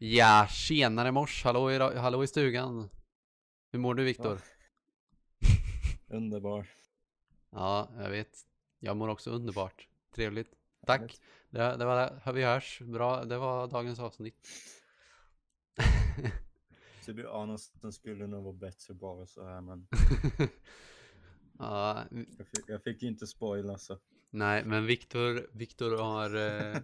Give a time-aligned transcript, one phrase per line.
[0.00, 2.88] Ja, tjenare mors, hallå i, hallå i stugan.
[3.70, 4.40] Hur mår du Viktor?
[6.08, 6.68] Underbar.
[7.50, 8.46] Ja, jag vet.
[8.78, 9.88] Jag mår också underbart.
[10.14, 10.50] Trevligt.
[10.86, 11.20] Tack.
[11.50, 12.32] Det, det var det.
[12.32, 12.80] Vi hörs.
[12.80, 13.24] Bra.
[13.24, 14.48] Det var dagens avsnitt.
[17.06, 19.86] Du anar att den skulle nog vara bättre bara så här men
[21.58, 23.98] ja, jag fick, jag fick inte spoila så.
[24.30, 26.80] nej, men Viktor, Viktor har eh,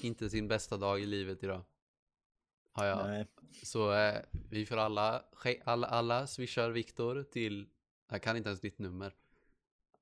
[0.00, 1.64] inte sin bästa dag i livet idag.
[2.72, 3.06] Har jag.
[3.06, 3.26] Nej,
[3.62, 5.24] Så eh, vi får alla,
[5.64, 7.68] alla, alla swishar Viktor till,
[8.08, 9.14] jag kan inte ens ditt nummer.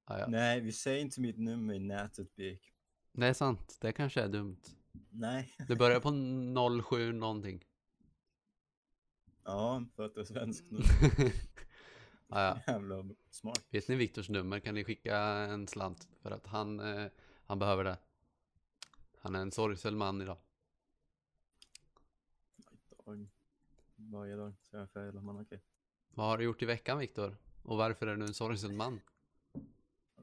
[0.07, 0.27] Ja, ja.
[0.29, 2.73] nej, vi säger inte mitt nummer i nätet Birk.
[3.13, 4.61] Det är sant, det kanske är dumt.
[5.11, 7.65] Nej, Det börjar på 07 någonting.
[9.45, 10.79] ja, för att det är svensk nu.
[11.19, 11.31] ja,
[12.29, 12.61] ja.
[12.67, 13.65] Jävla smart.
[13.71, 17.07] Vet ni Viktors nummer kan ni skicka en slant för att han, eh,
[17.47, 17.99] han behöver det.
[19.19, 20.37] Han är en sorgsen man idag.
[23.05, 23.29] Dag.
[23.97, 25.63] Varje dag så jag fel, men okej.
[26.09, 27.37] Vad har du gjort i veckan Viktor?
[27.63, 29.01] Och varför är du en sorgsen man?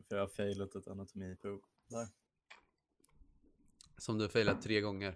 [0.07, 1.61] För jag har failat ett anatomiprov.
[1.87, 2.07] Där.
[3.97, 5.15] Som du har failat tre gånger.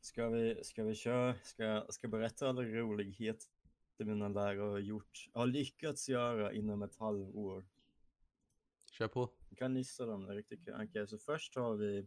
[0.00, 3.48] Ska vi, ska vi köra, ska, ska jag berätta alla roligheter
[4.04, 7.64] mina lärare har gjort, har lyckats göra inom ett halvår?
[8.90, 9.30] Kör på.
[9.48, 10.74] Jag kan lista dem, det är riktigt kul.
[10.88, 12.06] Okej, så först har vi,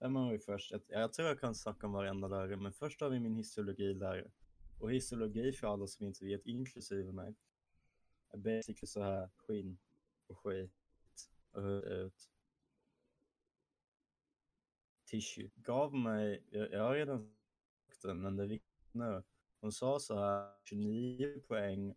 [0.00, 0.70] vem har vi först?
[0.70, 4.30] Jag, jag tror jag kan snacka om varenda lärare, men först har vi min histologilärare.
[4.78, 7.34] Och histologi för alla som inte vet, inklusive mig,
[8.30, 9.78] är basically så här skinn
[10.26, 10.72] och skit
[11.50, 12.30] och hur det ut.
[15.04, 15.50] Tissue.
[15.54, 17.34] Gav mig, jag, jag har redan
[17.88, 19.22] sagt det, men det är viktigt nu.
[19.60, 21.94] Hon sa så här, 29 poäng.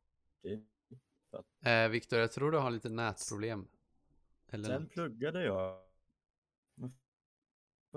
[1.65, 3.67] Eh, Viktor, jag tror du har lite nätproblem.
[4.47, 5.92] Eller Sen pluggade jag.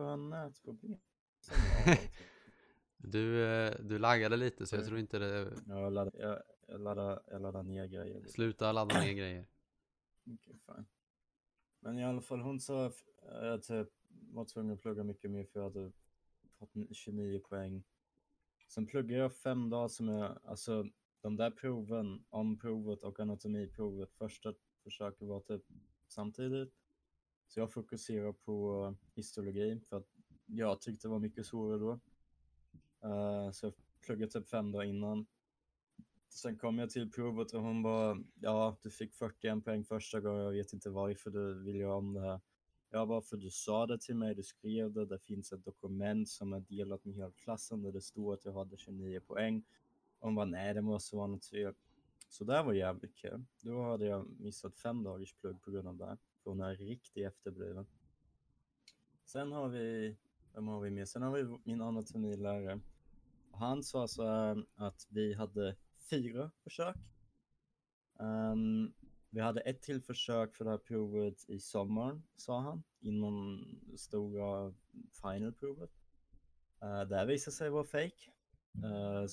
[0.00, 0.98] Nätproblem?
[2.98, 4.88] Du, eh, du laggade lite så jag Mm.
[4.88, 5.52] tror inte det...
[5.66, 8.26] Jag laddade, jag, jag laddade, jag laddade ner grejer.
[8.26, 9.46] Sluta ladda ner grejer.
[10.24, 10.86] Okej, fine.
[11.80, 15.44] Men i alla fall hon sa att jag typ var tvungen att plugga mycket mer
[15.44, 15.92] för jag hade
[16.58, 17.84] fått 29 poäng.
[18.68, 20.86] Sen pluggade jag fem dagar som jag, alltså
[21.20, 25.62] de där proven, omprovet och anatomiprovet, första försöket var typ
[26.08, 26.74] samtidigt.
[27.46, 30.06] Så jag fokuserar på histologi för att
[30.46, 32.00] jag tyckte det var mycket svårare då.
[33.08, 35.26] Uh, så jag pluggade typ fem dagar innan.
[36.28, 40.44] Sen kom jag till provet och hon bara, ja du fick 41 poäng första gången,
[40.44, 42.40] jag vet inte varför du vill göra om det här.
[42.90, 46.28] Jag bara, för du sa det till mig, du skrev det, det finns ett dokument
[46.28, 49.64] som är delat med hela klassen där det står att jag hade 29 poäng.
[50.18, 51.74] Och hon bara, nej det måste vara något fel.
[52.28, 53.44] Så det var jävligt kul.
[53.60, 56.16] Då hade jag missat fem dagars plugg på grund av det.
[56.46, 57.86] Hon är riktigt efterbliven.
[59.24, 60.16] Sen har vi,
[60.54, 61.08] vem har vi med?
[61.08, 62.80] Sen har vi min anatomilärare.
[63.50, 65.76] Han sa så här att vi hade
[66.10, 66.96] fyra försök.
[68.18, 68.92] Um,
[69.30, 73.98] vi hade ett till försök för det här provet i sommaren, sa han, innan det
[73.98, 74.74] stora
[75.22, 75.90] finalprovet.
[76.82, 78.30] Uh, ehm, det här visade sig vara fake.
[78.84, 79.26] Uh,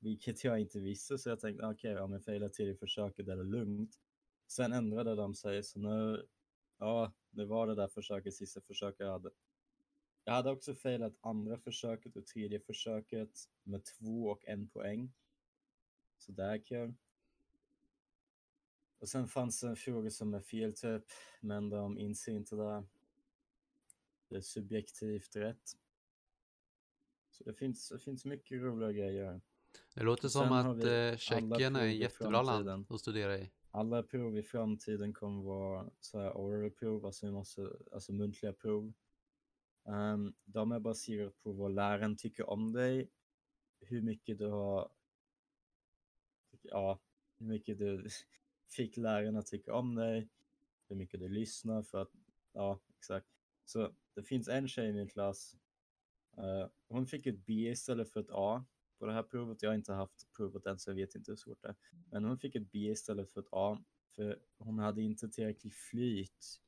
[0.00, 3.36] vilket jag inte visste, så jag tänkte okej, om jag failar till i försöket är
[3.36, 3.98] det lugnt.
[4.52, 6.26] Sen ändrade de sig, så nu,
[6.78, 9.30] ja, det var det där försöket, sista försöket jag hade.
[10.24, 13.30] Jag hade också failat andra försöket och tredje försöket
[13.62, 15.12] med två och en poäng.
[16.18, 16.94] Så det är kul.
[18.98, 21.04] Och sen fanns det en fråga som är fel typ,
[21.40, 22.84] men de inser inte det.
[24.28, 25.70] Det är subjektivt rätt.
[27.30, 29.40] Så det finns, det finns mycket roliga grejer.
[29.94, 33.50] Det låter som att eh, Tjeckien är i jättebra land att studera i.
[33.74, 38.92] Alla prov i framtiden kommer vara så här oral prov, alltså, måste, alltså muntliga prov.
[39.84, 43.10] Um, de är baserade på vad läraren tycker om dig,
[43.80, 44.88] hur mycket du har,
[46.62, 46.98] ja,
[47.38, 48.08] hur mycket du
[48.68, 50.28] fick läraren att tycka om dig,
[50.88, 52.12] hur mycket du lyssnar för att,
[52.52, 53.26] ja, exakt.
[53.64, 55.56] Så det finns en tjej i min klass,
[56.38, 58.64] uh, hon fick ett B istället för ett A
[59.02, 59.62] på det här provet.
[59.62, 61.76] Jag har inte haft provet än så jag vet inte hur svårt det är.
[62.10, 63.84] Men hon fick ett B istället för ett A
[64.16, 66.60] för hon hade inte tillräckligt flyt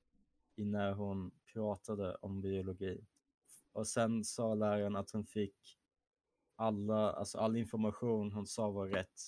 [0.57, 3.07] i när hon pratade om biologi.
[3.73, 5.79] Och sen sa läraren att hon fick
[6.55, 9.21] alla, alltså all information hon sa var rätt.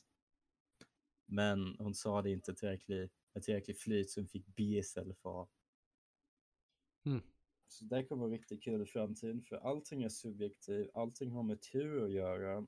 [1.26, 5.42] Men hon sa det inte tillräckligt, med tillräckligt flyt så hon fick B istället för
[5.42, 5.48] A.
[7.04, 7.22] Mm.
[7.68, 11.62] Så det kommer vara riktigt kul i framtiden för allting är subjektivt, allting har med
[11.62, 12.66] tur att göra.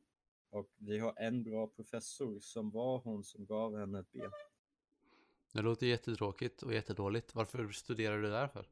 [0.50, 4.21] Och vi har en bra professor som var hon som gav henne ett B.
[5.53, 7.35] Det låter jättetråkigt och jättedåligt.
[7.35, 8.69] Varför studerar du där för?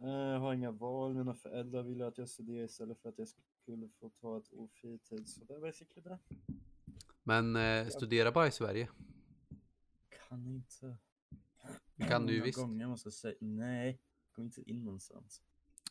[0.00, 3.28] Eh, Jag har inga val, mina föräldrar ville att jag studerar istället för att jag
[3.62, 5.28] skulle få ta ett år fritid.
[5.28, 6.18] Så det är basically det.
[7.22, 8.88] Men eh, studera bara i Sverige.
[10.28, 10.96] Kan inte.
[12.08, 12.58] Kan du ju visst.
[12.58, 14.00] gånger måste jag säga nej.
[14.32, 15.42] Kom inte in någonstans.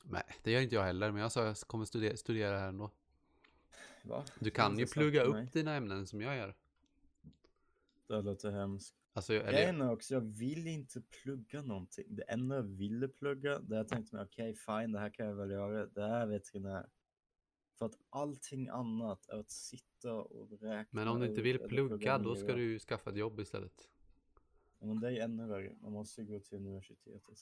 [0.04, 1.12] Nej, det gör inte jag heller.
[1.12, 2.92] Men jag sa jag kommer studera, studera här ändå.
[4.08, 4.26] Va?
[4.40, 5.50] Du kan ju plugga upp mig.
[5.54, 6.56] dina ämnen som jag gör.
[8.08, 8.96] Det låter hemskt.
[9.14, 12.16] Alltså, eller, Grejen är också, jag vill inte plugga någonting.
[12.16, 15.36] Det enda jag ville plugga, det jag tänkte mig, okej fine, det här kan jag
[15.36, 16.90] väl göra, det är veterinär.
[17.78, 22.18] För att allting annat är att sitta och räkna men om du inte vill plugga,
[22.18, 23.90] då ska du ju skaffa ett jobb istället.
[24.80, 27.40] Ja, Men det är ännu värre, man måste ju gå till universitetet.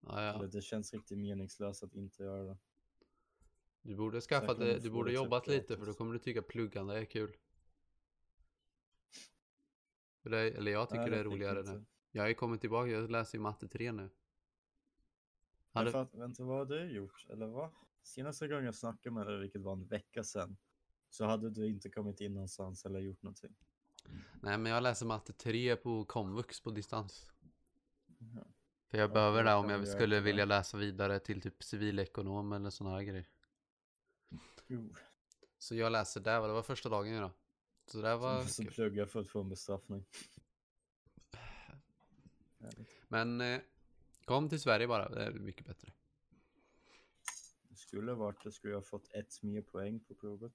[0.00, 0.46] Ja, ja.
[0.46, 2.56] Det känns riktigt meningslöst att inte göra det.
[3.82, 6.98] Du borde du det, du borde typ jobbat lite för då kommer du tycka pluggande
[6.98, 7.36] är kul.
[10.22, 11.72] Det, eller jag tycker Nej, det är roligare inte.
[11.72, 11.84] nu.
[12.10, 14.10] Jag har ju kommit tillbaka, jag läser ju matte 3 nu.
[15.72, 17.26] Hade, att, vänta, vad har du gjort?
[17.30, 17.70] Eller vad?
[18.02, 20.56] Senaste gången jag snackade med dig, vilket var en vecka sedan,
[21.10, 23.54] så hade du inte kommit in någonstans eller gjort någonting.
[24.42, 27.32] nej men jag läser matte 3 på komvux på distans.
[28.18, 28.44] Ja.
[28.90, 32.70] För jag Ja, behöver det om jag skulle vilja läsa vidare till typ civilekonom eller
[32.70, 33.28] sådana här grejer.
[34.66, 34.94] Jo,
[35.58, 37.30] Så jag läser där, det var första dagen idag.
[37.86, 38.74] Så det var som kul.
[38.74, 40.04] pluggar för att få en bestraffning.
[43.08, 43.60] Men eh,
[44.24, 45.92] kom till Sverige bara, det är mycket bättre.
[47.68, 50.52] Det skulle varit, det skulle jag ha fått ett mer poäng på provet.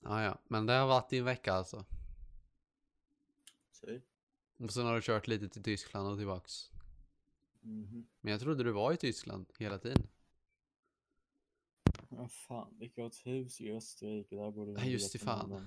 [0.00, 1.84] Ja, ja, men det har varit i en vecka alltså.
[3.80, 4.04] Typ.
[4.56, 6.70] Och sen har du kört lite till Tyskland och tillbaks.
[7.60, 8.06] Mhm.
[8.20, 10.08] Men jag trodde du var i Tyskland hela tiden.
[12.16, 15.66] Ja, fan, vi har ett hus i Österrike, där borde vi Nej, just det, fan.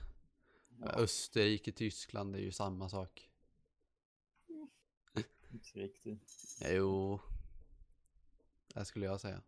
[0.79, 3.31] Ja, Österrike, Tyskland, det är ju samma sak.
[5.51, 6.57] inte riktigt.
[6.71, 7.19] Jo.
[8.73, 9.41] Det skulle jag säga.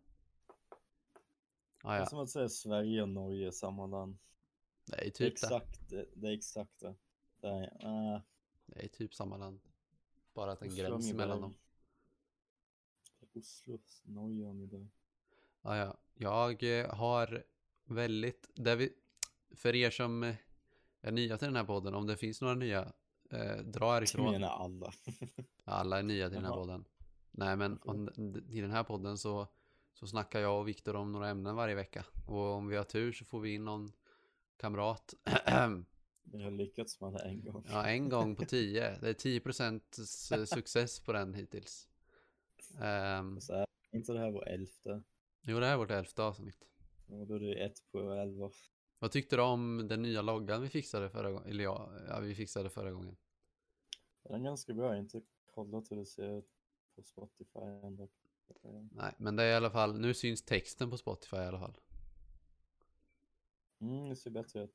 [1.82, 4.18] Ja, Det är som att säga Sverige och Norge, samma land.
[4.84, 5.26] Det är Det är typ det.
[5.26, 6.06] exakt det.
[6.14, 6.94] Det är exakt det.
[7.40, 8.20] det är, äh,
[8.66, 9.60] Det är typ samma land.
[10.34, 11.54] Bara att en Oslo gräns mellan dem.
[13.34, 14.88] Oslo, Norge och Amiberg.
[15.62, 15.96] Ja, ja.
[16.20, 17.44] Jag eh, har
[17.84, 18.92] väldigt, där vi,
[19.56, 20.34] för er som eh,
[21.00, 22.92] är nya till den här podden, om det finns några nya,
[23.30, 24.32] eh, dra härifrån.
[24.32, 24.92] menar alla.
[25.64, 26.60] Alla är nya till den här Jaha.
[26.60, 26.84] podden.
[27.30, 28.08] Nej, men om,
[28.48, 29.46] i den här podden så,
[29.94, 32.04] så snackar jag och Viktor om några ämnen varje vecka.
[32.26, 33.92] Och om vi har tur så får vi in någon
[34.56, 35.14] kamrat.
[36.32, 37.64] Vi har lyckats med det en gång.
[37.68, 38.98] ja, en gång på tio.
[39.00, 41.88] Det är 10% success på den hittills.
[43.20, 45.02] Um, Så är inte det här vår elfte.
[45.48, 46.68] Jo, det här är vårt elfte avsnitt.
[47.06, 48.50] Och då är det ett på elva.
[48.98, 51.48] Vad tyckte du om den nya loggan vi fixade förra gången?
[51.50, 53.16] Eller ja, ja, vi fixade förra gången.
[54.22, 54.84] Den är ganska bra.
[54.84, 56.50] Jag har inte kollat hur det ser ut
[56.96, 58.08] på Spotify ändå.
[58.90, 61.78] Nej, men det är i alla fall, nu syns texten på Spotify i alla fall.
[63.80, 64.74] Mm, det ser bättre ut.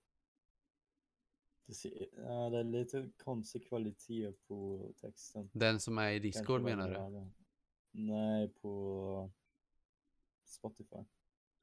[1.66, 5.50] Det, ser, ja, det är lite konstig kvalitet på texten.
[5.54, 7.32] Den som är i Discord menar du?
[7.92, 9.32] Nej, på
[10.46, 11.04] Spotify.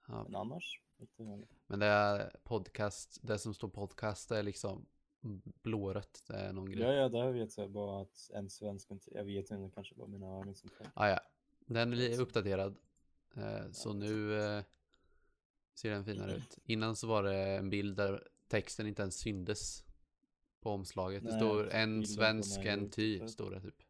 [0.08, 1.46] Ja, Men annars, inte.
[1.66, 4.86] Men det är podcast, det som står podcast är liksom
[5.62, 6.82] blårött, det är någon grej.
[6.82, 10.06] Ja, ja, där vet jag bara att en svensk, jag vet inte, det kanske var
[10.06, 10.70] mina ögon som.
[10.94, 11.20] Ah, ja,
[11.66, 12.76] den är uppdaterad.
[13.34, 14.64] Eh, så nu eh,
[15.74, 16.58] ser den finare ut.
[16.64, 19.84] Innan så var det en bild där texten inte ens syndes
[20.60, 21.22] på omslaget.
[21.24, 23.28] Det Nej, står bilden en svensk, en ty, ute.
[23.28, 23.82] står det typ.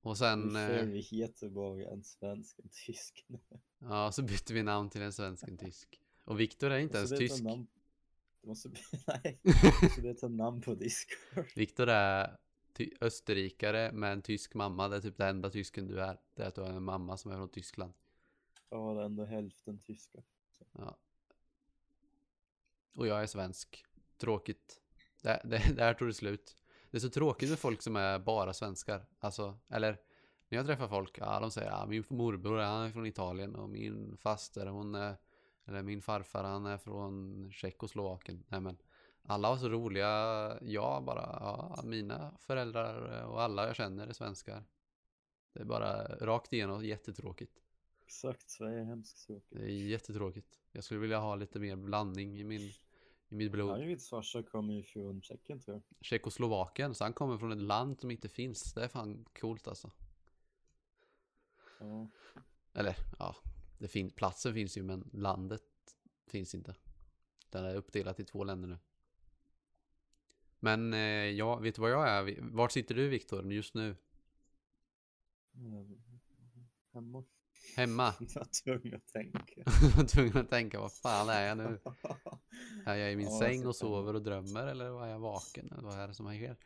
[0.00, 3.26] Och sen, Vi, eh, vi heter bara en svensk, en tysk.
[3.78, 6.00] ja, så bytte vi namn till en svensk, en tysk.
[6.24, 7.42] Och Viktor är inte ens byta tysk.
[7.42, 7.66] Namn.
[8.40, 11.46] Det måste bli, nej, det måste byta namn på Discord.
[11.56, 12.36] Viktor är
[13.00, 14.88] österrikare med en tysk mamma.
[14.88, 16.20] Det är typ det enda tysken du är.
[16.34, 17.92] Det är att du har en mamma som är från Tyskland.
[18.70, 20.22] Ja, det är ändå hälften tyska.
[20.72, 20.98] Ja.
[22.94, 23.84] Och jag är svensk.
[24.16, 24.80] Tråkigt.
[25.22, 26.56] Det, det, där tog det slut.
[26.90, 29.06] Det är så tråkigt med folk som är bara svenskar.
[29.18, 30.00] Alltså, eller
[30.48, 33.68] när jag träffar folk, ja de säger ja, min morbror han är från Italien och
[33.68, 35.16] min faster hon är,
[35.64, 38.44] eller min farfar han är från Tjeckoslovakien.
[38.48, 38.76] Nej men,
[39.22, 40.08] alla var så roliga.
[40.62, 44.64] Jag bara, ja, mina föräldrar och alla jag känner är svenskar.
[45.52, 47.52] Det är bara rakt igenom jättetråkigt.
[48.04, 49.50] Exakt, Sverige är hemskt tråkigt.
[49.50, 50.58] Det är jättetråkigt.
[50.72, 52.72] Jag skulle vilja ha lite mer blandning i min
[53.28, 53.70] i mitt blod.
[53.70, 56.06] Arvids farsa kommer ju från Tjeckien tror jag.
[56.06, 58.72] Tjeckoslovakien, så han kommer från ett land som inte finns.
[58.74, 59.90] Det är fan coolt alltså.
[61.80, 62.08] Ja.
[62.72, 63.36] Eller ja,
[63.78, 65.62] det fin- platsen finns ju men landet
[66.26, 66.74] finns inte.
[67.50, 68.78] Den är uppdelat i två länder nu.
[70.60, 70.98] Men eh,
[71.30, 72.38] ja, vet du vad jag är?
[72.40, 73.96] Vart sitter du Viktor just nu?
[75.54, 76.02] Mm.
[76.92, 77.24] Hemma.
[77.76, 78.14] Hemma.
[78.20, 79.54] Jag var tvungen att tänka.
[79.82, 81.80] Jag var tvungen att tänka, vad fan är jag nu?
[82.86, 85.72] Är jag i min Ja, säng och sover och drömmer eller var jag vaken?
[85.82, 86.56] Vad är det som sker?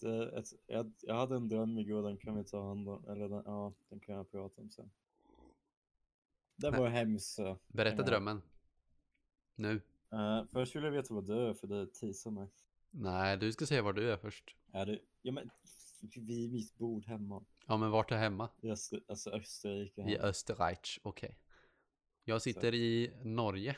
[0.00, 3.04] Det, jag, jag hade en dröm igår, den kan vi ta hand om.
[3.08, 4.90] Eller den, ja, den kan jag prata om sen.
[6.56, 6.80] Det Nej.
[6.80, 7.38] var hemskt.
[7.68, 8.42] Berätta drömmen.
[9.54, 9.80] Nu.
[10.12, 12.48] Eh, först vill jag veta vad du är, för det teasar mig.
[12.90, 14.56] Nej, du ska säga var du är först.
[14.72, 15.50] Är det, ja men,
[16.00, 17.44] vid mitt bord hemma.
[17.66, 18.48] Ja, men vart är hemma?
[18.60, 20.00] I Öster, alltså Österrike.
[20.00, 20.24] I Hemma.
[20.24, 21.38] Österreich, okej.
[22.24, 23.76] Jag sitter i Norge.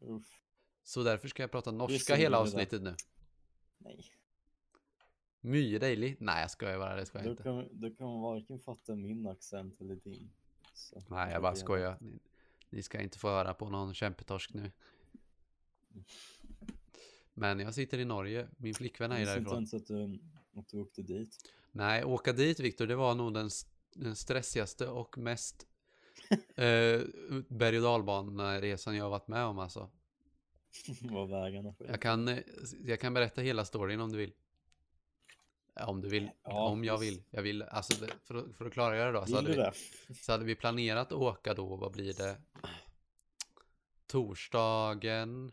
[0.00, 0.40] Uff,
[0.82, 2.94] Så därför ska jag prata norska så hela avsnittet nu.
[3.78, 4.04] nej.
[5.80, 6.16] Dejlig.
[6.20, 7.42] Nej, jag skojar bara, det ska jag Du inte.
[7.42, 10.30] kan, du kan varken fatta min accent eller din.
[10.74, 11.98] Så, Nej, jag bara skojar.
[12.00, 12.18] Ni,
[12.70, 14.72] ni ska inte få höra på någon kämpetorsk nu.
[17.34, 18.48] Men jag sitter i Norge.
[18.56, 19.56] Min flickvän är Jag visste inte därifrån.
[19.58, 20.18] ens att du,
[20.56, 21.36] att du åkte dit.
[21.72, 23.50] Nej, åka dit Viktor, det var nog den,
[23.94, 25.66] den stressigaste och mest
[26.56, 27.00] eh,
[27.48, 29.90] berg och dalbaneresan jag har varit med om alltså.
[31.00, 32.38] Var vägarna Jag kan, eh,
[32.84, 34.32] jag kan berätta hela storyn om du vill.
[35.80, 36.30] Om du vill.
[36.42, 37.22] Ja, om jag vill.
[37.30, 39.26] Jag vill, alltså för, för att klargöra då.
[39.26, 39.72] Så hade,
[40.08, 42.36] vi, så hade vi planerat att åka då, vad blir det?
[44.06, 45.52] Torsdagen.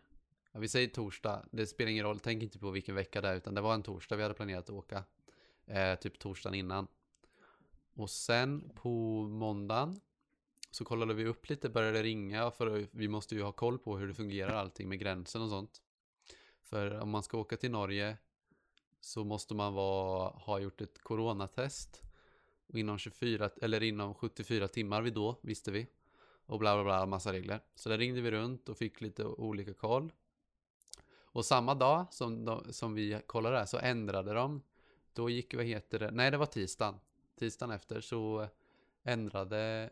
[0.52, 1.46] Ja, vi säger torsdag.
[1.52, 3.84] Det spelar ingen roll, tänk inte på vilken vecka det är, utan det var en
[3.84, 5.04] torsdag vi hade planerat att åka.
[5.66, 6.88] Eh, typ torsdagen innan.
[7.94, 8.90] Och sen på
[9.24, 10.02] måndagen
[10.72, 14.08] så kollade vi upp lite, började ringa för vi måste ju ha koll på hur
[14.08, 15.82] det fungerar allting med gränsen och sånt.
[16.62, 18.18] För om man ska åka till Norge
[19.00, 22.02] så måste man vara, ha gjort ett coronatest.
[22.68, 25.88] Och inom 24, eller inom 74 timmar vid då, visste vi.
[26.46, 27.60] Och bla bla bla, massa regler.
[27.76, 30.12] Så där ringde vi runt och fick lite olika koll.
[31.32, 34.62] Och samma dag som, de, som vi kollade där så ändrade de.
[35.14, 36.96] Då gick, vad heter det, nej det var tisdagen.
[37.40, 38.48] Tisdagen efter så
[39.04, 39.90] ändrade,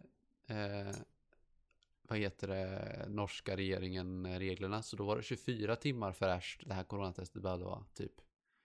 [0.47, 0.95] eh,
[2.01, 4.83] vad heter det, norska regeringen reglerna.
[4.83, 8.21] Så då var det 24 timmar fräscht det här coronatestet behövde vara, typ.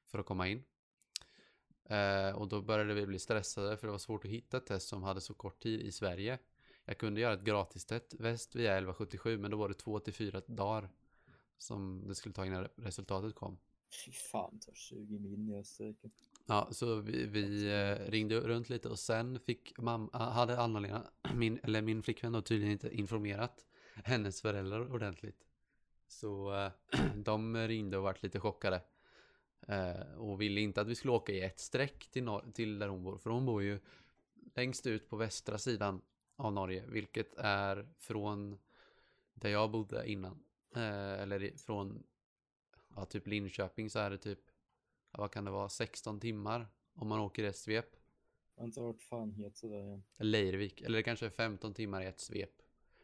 [0.06, 0.64] För att komma in.
[1.84, 4.88] Eh, och då började vi bli stressade för det var svårt att hitta ett test
[4.88, 6.38] som hade så kort tid i Sverige.
[6.84, 10.42] Jag kunde göra ett gratistest väst via 1177 men då var det två till fyra
[10.46, 10.88] dagar
[11.58, 13.58] som det skulle ta innan resultatet kom.
[14.04, 16.10] Fy fan, tar 20 min i Österrike.
[16.46, 21.58] Ja, så vi, vi eh, ringde runt lite och sen fick mamma, hade Anna-Lena, min,
[21.62, 25.46] eller min flickvän då tydligen inte informerat hennes föräldrar ordentligt.
[26.08, 26.72] Så eh,
[27.16, 28.82] de ringde och vart lite chockade.
[29.68, 32.88] Eh, och ville inte att vi skulle åka i ett streck till, nor- till där
[32.88, 33.18] hon bor.
[33.18, 33.80] För hon bor ju
[34.54, 36.02] längst ut på västra sidan
[36.36, 36.84] av Norge.
[36.88, 38.58] Vilket är från
[39.34, 40.42] där jag bodde innan.
[40.76, 42.02] Eh, eller från
[42.96, 44.40] ja, typ Linköping så är det typ
[45.12, 47.96] ja, vad kan det vara, 16 timmar om man åker i ett svep.
[48.54, 50.04] Jag har inte hört fan heter det igen.
[50.16, 52.62] Leirvik, eller det kanske är 15 timmar i ett svep.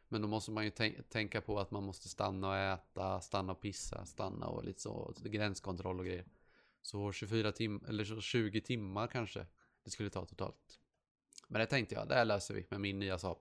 [0.09, 3.53] Men då måste man ju tän- tänka på att man måste stanna och äta, stanna
[3.53, 6.27] och pissa, stanna och lite så, gränskontroll och grejer.
[6.83, 9.47] Så 24 timmar, eller så 20 timmar kanske
[9.85, 10.81] det skulle ta totalt.
[11.49, 13.39] Men det tänkte jag, det här löser vi med min nya Saab.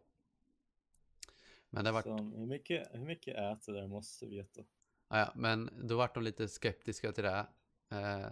[1.69, 3.77] Men det var Så, hur, mycket, hur mycket äter?
[3.77, 4.61] Jag måste veta.
[5.09, 7.47] Ja, ja, men då vart de lite skeptiska till det
[7.89, 8.27] eh,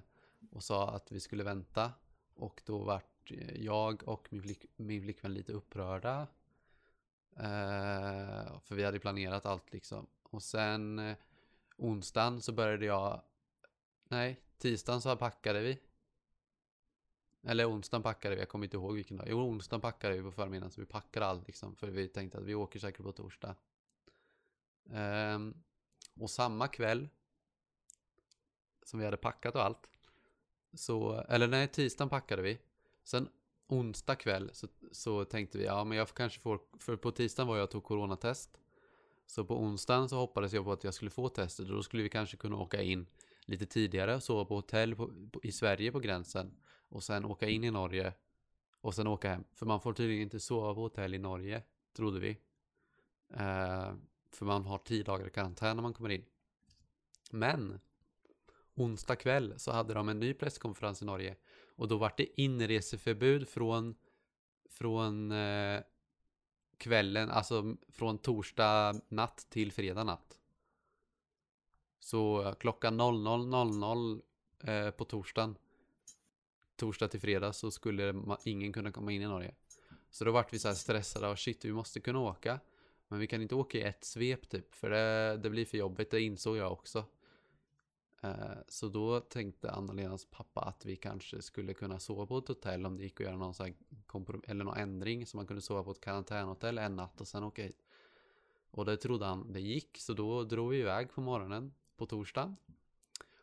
[0.51, 1.91] och sa att vi skulle vänta.
[2.36, 6.27] Och då vart eh, jag och min, flick, min flickvän lite upprörda.
[7.36, 10.08] Eh, för vi hade planerat allt liksom.
[10.24, 11.17] Och sen eh,
[11.77, 13.22] onsdagen så började jag...
[14.10, 15.79] Nej, tisdagen så packade vi.
[17.48, 19.27] Eller onsdagen packade vi, jag kommer inte ihåg vilken dag.
[19.30, 21.75] Jo, onsdagen packade vi på förmiddagen så vi packade allt liksom.
[21.75, 23.56] För vi tänkte att vi åker säkert på torsdag.
[24.84, 25.63] Um,
[26.20, 27.10] och samma kväll
[28.84, 29.89] som vi hade packat och allt.
[30.74, 32.60] Så, eller nej, tisdagen packade vi.
[33.04, 33.30] Sen
[33.68, 37.58] onsdag kväll så, så tänkte vi, ja men jag kanske får, för på tisdagen var
[37.58, 38.60] jag och tog coronatest.
[39.25, 42.04] Så på onsdagen så hoppades jag på att jag skulle få testet och då skulle
[42.04, 43.06] vi kanske kunna åka in
[43.46, 46.54] lite tidigare och sova på hotell på, på, i Sverige på gränsen.
[46.89, 48.13] Och sen åka in i Norge
[48.82, 49.44] och sen åka hem.
[49.53, 51.63] För man får tydligen inte sova på hotell i Norge,
[51.94, 52.29] trodde vi.
[53.29, 53.94] Eh,
[54.32, 56.25] för man har tio dagar i karantän när man kommer in.
[57.32, 57.79] Men
[58.75, 61.36] onsdag kväll så hade de en ny presskonferens i Norge
[61.75, 63.96] och då var det inreseförbud från
[64.70, 65.82] från eh,
[66.77, 70.39] kvällen, alltså från torsdag natt till fredag natt.
[72.00, 74.22] Så klockan 00.00
[74.63, 75.58] eh, på torsdagen,
[76.77, 79.53] torsdag till fredag så skulle ingen kunna komma in i Norge.
[80.10, 82.60] Så då vart vi så här stressade och shit, vi måste kunna åka.
[83.07, 86.12] Men vi kan inte åka i ett svep typ, för det, det blir för jobbigt,
[86.12, 87.05] det insåg jag också.
[88.22, 92.86] Eh, så då tänkte Anna-Lenas pappa att vi kanske skulle kunna sova på ett hotell
[92.86, 93.74] om det gick att göra någon, så här
[94.48, 97.63] eller någon ändring så man kunde sova på ett karantänhotell en natt och sen åka
[97.63, 97.84] hit.
[98.72, 102.55] Och det trodde han det gick så då drog vi iväg på morgonen på torsdagen.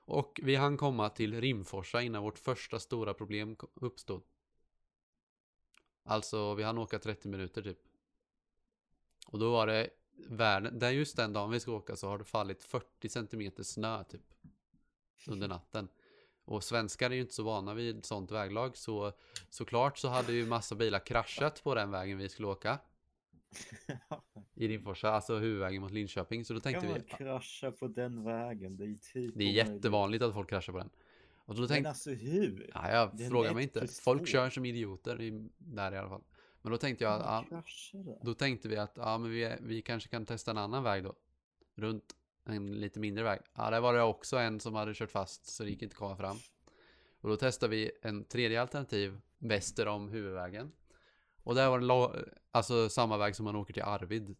[0.04, 4.22] Och vi hann komma till Rimforsa innan vårt första stora problem uppstod.
[6.04, 7.78] Alltså vi hann åka 30 minuter typ.
[9.26, 9.90] Och då var det
[10.28, 14.04] världen, där just den dagen vi ska åka så har det fallit 40 centimeter snö
[14.04, 14.34] typ.
[15.26, 15.88] Under natten.
[16.44, 19.12] Och svenskar är ju inte så vana vid sånt väglag så
[19.50, 22.78] såklart så hade ju massa bilar kraschat på den vägen vi skulle åka.
[24.54, 26.44] I Rimforsa, alltså huvudvägen mot Linköping.
[26.44, 28.76] Så då tänkte kan vi, man krascha på den vägen?
[28.76, 30.90] Det är typ det är jättevanligt att folk kraschar på den.
[31.46, 32.70] Och då Men tänkte alltså hur?
[32.74, 33.86] Ja, jag är frågar mig inte.
[33.86, 36.22] Folk kör som idioter i, där i alla fall.
[36.62, 37.62] Men då tänkte jag, ja,
[38.22, 41.14] då tänkte vi att ja, men vi, vi kanske kan testa en annan väg då.
[41.74, 43.40] Runt en lite mindre väg.
[43.54, 45.98] Ja, där var det också en som hade kört fast så det gick inte att
[45.98, 46.36] komma fram.
[47.20, 50.72] Och då testade vi en tredje alternativ väster om huvudvägen.
[51.42, 54.36] Och där var det alltså samma väg som man åker till Arvid.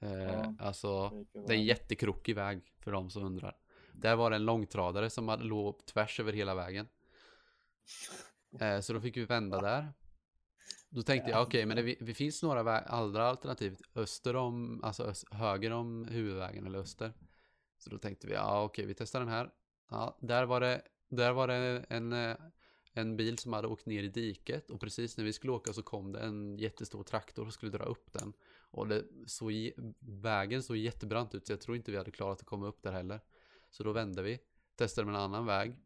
[0.00, 0.54] Eh, Ja.
[0.58, 3.56] Alltså det är en jättekrokig väg för de som undrar.
[3.92, 6.88] Där var det en långtradare som hade låg tvärs över hela vägen.
[8.60, 9.92] Eh, så då fick vi vända där.
[10.88, 13.78] Då tänkte jag, okej, men det, det finns några andra alternativ.
[13.94, 17.12] Öster om, alltså ös, höger om huvudvägen eller öster.
[17.78, 19.50] Så då tänkte vi, ja okej, vi testar den här.
[19.90, 22.36] Ja, där var det, där var det en, eh,
[22.92, 25.82] en bil som hade åkt ner i diket och precis när vi skulle åka så
[25.82, 28.32] kom det en jättestor traktor och skulle dra upp den.
[28.76, 29.50] Och det så
[30.00, 32.92] vägen såg jättebrant ut så jag tror inte vi hade klarat att komma upp där
[32.92, 33.20] heller.
[33.70, 34.38] Så då vände vi,
[34.76, 35.76] testade med en annan väg.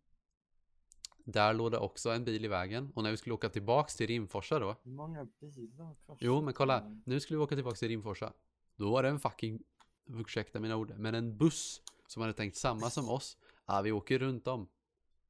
[1.25, 4.07] Där låg det också en bil i vägen och när vi skulle åka tillbaks till
[4.07, 4.77] Rimforsa då.
[4.83, 8.33] Hur många bilar Jo men kolla, nu skulle vi åka tillbaks till Rimforsa.
[8.77, 9.63] Då var det en fucking,
[10.07, 13.37] ursäkta mina ord, men en buss som hade tänkt samma som oss.
[13.67, 14.69] Ja, vi åker runt om.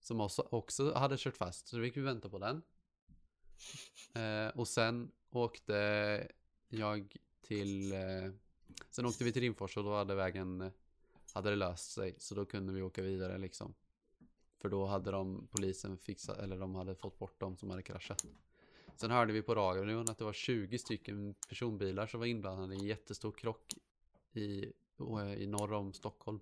[0.01, 2.63] Som också hade kört fast, så då fick vi vänta på den.
[4.15, 6.29] Eh, och sen åkte
[6.69, 7.17] jag
[7.51, 8.31] till, eh,
[8.91, 10.71] sen åkte vi till Rimforsa och då hade vägen, eh,
[11.35, 12.15] hade det löst sig.
[12.19, 13.75] Så då kunde vi åka vidare liksom.
[14.59, 18.27] För då hade de, polisen fixat, eller de hade fått bort dem som hade kraschat.
[18.97, 22.79] Sen hörde vi på radion att det var 20 stycken personbilar som var inblandade i
[22.79, 23.75] en jättestor krock
[24.33, 24.73] i,
[25.37, 26.41] i norr om Stockholm.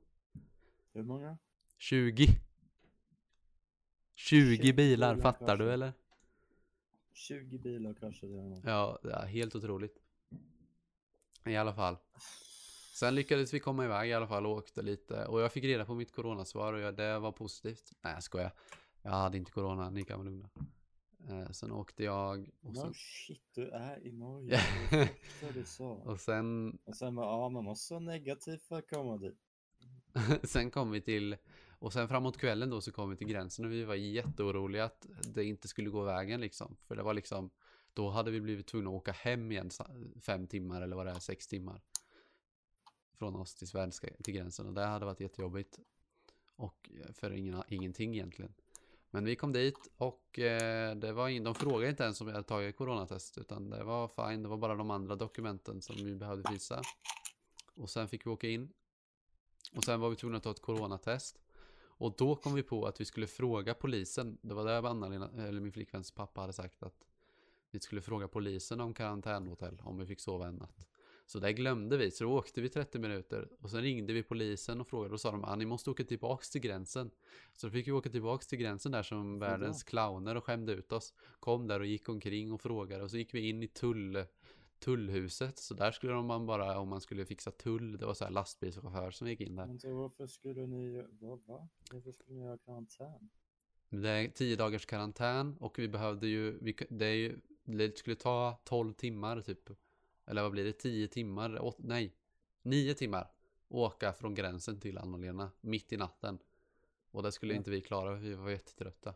[0.93, 1.39] Hur många?
[1.79, 2.27] 20!
[4.15, 4.75] 20 20 bilar,
[5.15, 5.73] bilar fattar du kraschade.
[5.73, 5.93] eller?
[7.13, 8.61] 20 bilar kraschade.
[8.65, 10.08] Ja, helt otroligt.
[11.49, 11.97] I alla fall.
[12.95, 15.27] Sen lyckades vi komma iväg i alla fall och åkte lite.
[15.27, 17.93] Och jag fick reda på mitt coronasvar och jag, det var positivt.
[18.01, 18.53] Nej, jag skojar.
[19.03, 20.49] Jag hade inte corona, ni kan vara lugna.
[21.29, 24.61] Eh, sen åkte jag och No sen, shit, du är i Norge.
[25.41, 25.91] Det du sa.
[25.91, 29.39] och sen Och sen ja man måste vara negativ för att komma dit.
[30.43, 31.37] sen kom vi till,
[31.79, 35.07] och sen framåt kvällen då så kom vi till gränsen och vi var jätteoroliga att
[35.35, 36.77] det inte skulle gå vägen liksom.
[36.87, 37.51] För det var liksom,
[37.95, 39.71] då hade vi blivit tvungna att åka hem igen
[40.21, 41.81] fem timmar eller vad det är, sex timmar.
[43.13, 45.79] Från oss till svenska, till gränsen och det hade varit jättejobbigt.
[46.57, 48.55] Och eh, för ingen, ingenting egentligen.
[49.11, 52.35] Men vi kom dit och eh, det var in, de frågade inte ens om jag
[52.35, 56.15] hade tagit coronatest utan det var fine, det var bara de andra dokumenten som vi
[56.15, 56.83] behövde visa.
[57.75, 58.73] Och sen fick vi åka in
[59.73, 61.41] och sen var vi tvungna att ta ett coronatest.
[61.81, 64.39] Och då kom vi på att vi skulle fråga polisen.
[64.43, 67.05] Det var där Anna-Lena, eller min flickväns pappa hade sagt att
[67.71, 70.89] vi skulle fråga polisen om karantänhotell om vi fick sova en natt.
[71.27, 74.81] Så det glömde vi, så då åkte vi 30 minuter och sen ringde vi polisen
[74.81, 77.11] och frågade och sa de att ni måste åka tillbaks till gränsen.
[77.53, 79.47] Så då fick vi åka tillbaks till gränsen där som då?
[79.47, 81.15] världens clowner och skämde ut oss.
[81.41, 84.25] Kom där och gick omkring och frågade och så gick vi in i tull,
[84.79, 85.59] tullhuset.
[85.59, 88.33] Så där skulle de man bara, om man skulle fixa tull, det var så här
[88.33, 89.67] lastbilschaufför som gick in där.
[89.67, 91.69] Men så varför skulle ni, vad, va?
[91.93, 93.31] Varför skulle ni ha karantän?
[93.91, 97.39] Det är 10 dagars karantän och vi behövde ju, vi, det, är ju,
[97.77, 99.71] det skulle ta 12 timmar typ.
[100.27, 100.73] Eller vad blir det?
[100.73, 101.61] 10 timmar?
[101.61, 102.15] Åt, nej,
[102.63, 103.31] 9 timmar.
[103.69, 106.39] Åka från gränsen till Anna-Lena mitt i natten.
[107.11, 107.59] Och det skulle Ja.
[107.59, 109.15] inte vi klara, vi var jättetrötta.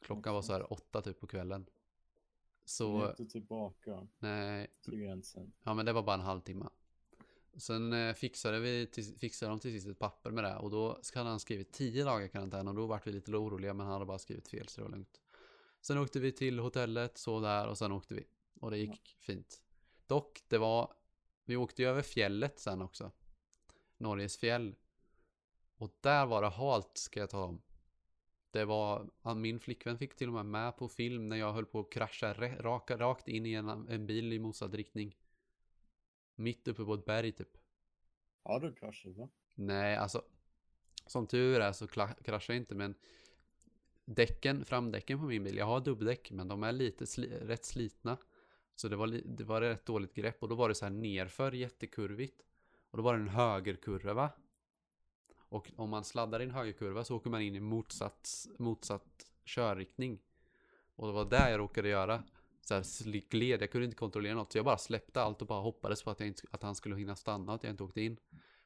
[0.00, 1.66] Klockan var så här 8 typ på kvällen.
[2.64, 5.52] Så, åkte tillbaka nej, till gränsen.
[5.62, 6.68] Ja men det var bara en halvtimme.
[7.56, 10.98] Sen eh, fixade, vi till, fixade de till sist ett papper med det och då
[11.14, 14.04] hade han skrivit 10 dagar karantän och då vart vi lite oroliga men han hade
[14.04, 15.20] bara skrivit fel så det var lugnt.
[15.86, 18.26] Sen åkte vi till hotellet, så där och sen åkte vi.
[18.60, 19.62] Och det gick fint.
[20.06, 20.94] Dock, det var,
[21.44, 23.12] vi åkte ju över fjället sen också.
[23.96, 24.76] Norges fjäll.
[25.76, 27.62] Och där var det halt ska jag ta om.
[28.50, 31.66] Det var, ja, min flickvän fick till och med med på film när jag höll
[31.66, 35.16] på att krascha raka, rakt in i en, en bil i motsatt riktning.
[36.34, 37.56] Mitt uppe på ett berg typ.
[38.42, 39.28] Har du kraschat va?
[39.54, 40.24] Nej, alltså.
[41.06, 42.94] Som tur är så kraschar jag inte men
[44.04, 48.18] däcken, framdäcken på min bil, jag har dubbdäck men de är lite sli- rätt slitna.
[48.76, 51.52] Så det var, det var rätt dåligt grepp och då var det så här nerför
[51.52, 52.42] jättekurvigt.
[52.90, 54.30] Och då var det en högerkurva.
[55.36, 60.18] Och om man sladdar i en högerkurva så åker man in i motsatt, motsatt körriktning.
[60.96, 62.24] Och det var där jag råkade göra.
[62.60, 64.52] Så här gled, jag kunde inte kontrollera något.
[64.52, 66.96] Så jag bara släppte allt och bara hoppades på att, jag inte, att han skulle
[66.96, 68.16] hinna stanna och att jag inte åkte in.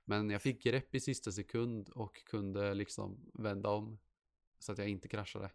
[0.04, 3.98] Men jag fick grepp i sista sekund och kunde liksom vända om.
[4.58, 5.50] Så att jag inte kraschade.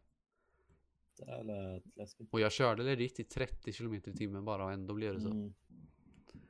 [1.18, 2.28] Det lät läskigt.
[2.32, 5.30] Och jag körde legit i 30 km i timmen bara och ändå blev det så.
[5.30, 5.54] Mm.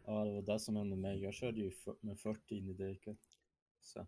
[0.05, 1.23] Ja, det var det som hände mig.
[1.23, 3.17] Jag körde ju med 40 in i diket.
[3.81, 4.07] Så.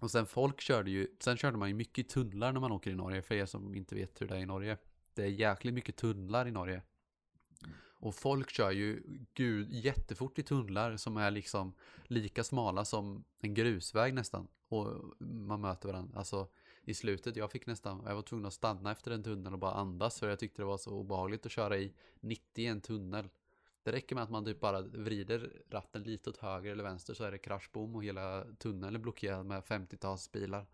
[0.00, 2.94] Och sen folk körde ju, sen körde man ju mycket tunnlar när man åker i
[2.94, 4.78] Norge, för er som inte vet hur det är i Norge.
[5.14, 6.82] Det är jäkligt mycket tunnlar i Norge.
[8.04, 9.02] Och folk kör ju,
[9.34, 14.48] gud, jättefort i tunnlar som är liksom lika smala som en grusväg nästan.
[14.68, 14.86] Och
[15.18, 16.18] man möter varandra.
[16.18, 16.48] Alltså
[16.84, 19.72] i slutet, jag fick nästan, jag var tvungen att stanna efter en tunnel och bara
[19.72, 23.28] andas för jag tyckte det var så obehagligt att köra i 90 i en tunnel.
[23.82, 27.24] Det räcker med att man typ bara vrider ratten lite åt höger eller vänster så
[27.24, 30.66] är det kraschbom och hela tunneln är blockerad med 50-tals bilar.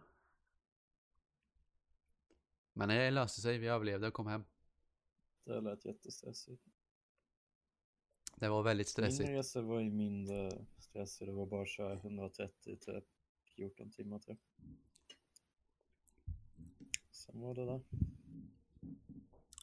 [2.72, 4.44] Men det löste sig, vi överlevde och kom hem.
[5.44, 6.62] Det lät jättestressigt.
[8.36, 9.28] Det var väldigt stressigt.
[9.28, 11.28] Min resa var ju mindre stressig.
[11.28, 13.00] Det var bara att köra 130 till
[13.56, 14.66] 14 timmar tror jag.
[17.30, 17.80] Sen var det där.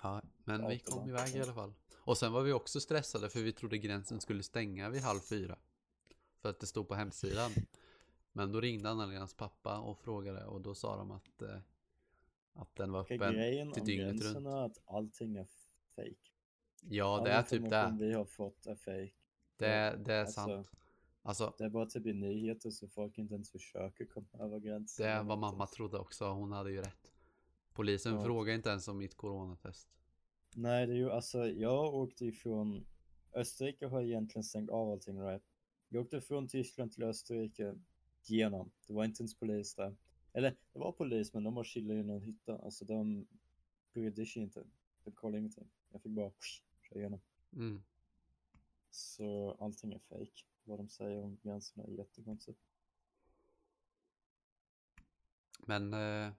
[0.04, 1.74] Ja, men Ja, vi kom var- iväg i alla fall.
[1.98, 5.58] Och sen var vi också stressade för vi trodde gränsen skulle stänga vid halv fyra.
[6.42, 7.52] För att det stod på hemsidan.
[8.32, 11.60] Men då ringde Anna-Lenas pappa och frågade och då sa de att, eh,
[12.54, 14.48] att den var öppen grejen till dygnet runt.
[14.48, 15.48] är att allting är
[15.96, 16.16] fake.
[16.82, 17.96] Ja, All det är typ det.
[18.00, 19.12] vi har fått är fake.
[19.58, 20.72] Det, det är Alltså, sant.
[21.22, 25.04] Alltså, Det är bara typ i nyheter så folk inte ens försöker komma över gränsen.
[25.06, 26.30] det är eller vad inte mamma trodde också.
[26.30, 27.14] Hon hade ju rätt.
[27.78, 28.24] Polisen Ja.
[28.24, 29.90] frågade inte ens om mitt coronatest.
[30.56, 32.86] Nej, det är ju alltså, jag åkte ifrån
[33.34, 35.44] Österrike har egentligen stängt av allting right.
[35.90, 37.76] Jag åkte från Tyskland till Österrike
[38.24, 38.72] genom.
[38.88, 39.96] Det var inte ens polis där.
[40.34, 42.58] Eller det var polis men de var chillade i någon hytta.
[42.58, 43.28] Alltså de
[43.94, 44.64] brydde sig inte.
[45.04, 45.70] De kollade ingenting.
[45.92, 46.32] Jag fick bara
[46.82, 47.20] köra igenom.
[47.54, 47.84] Mm.
[48.92, 50.44] Så allting är fake.
[50.64, 52.60] Vad de säger om gränserna är jättekonstigt.
[55.66, 56.34] Men eh,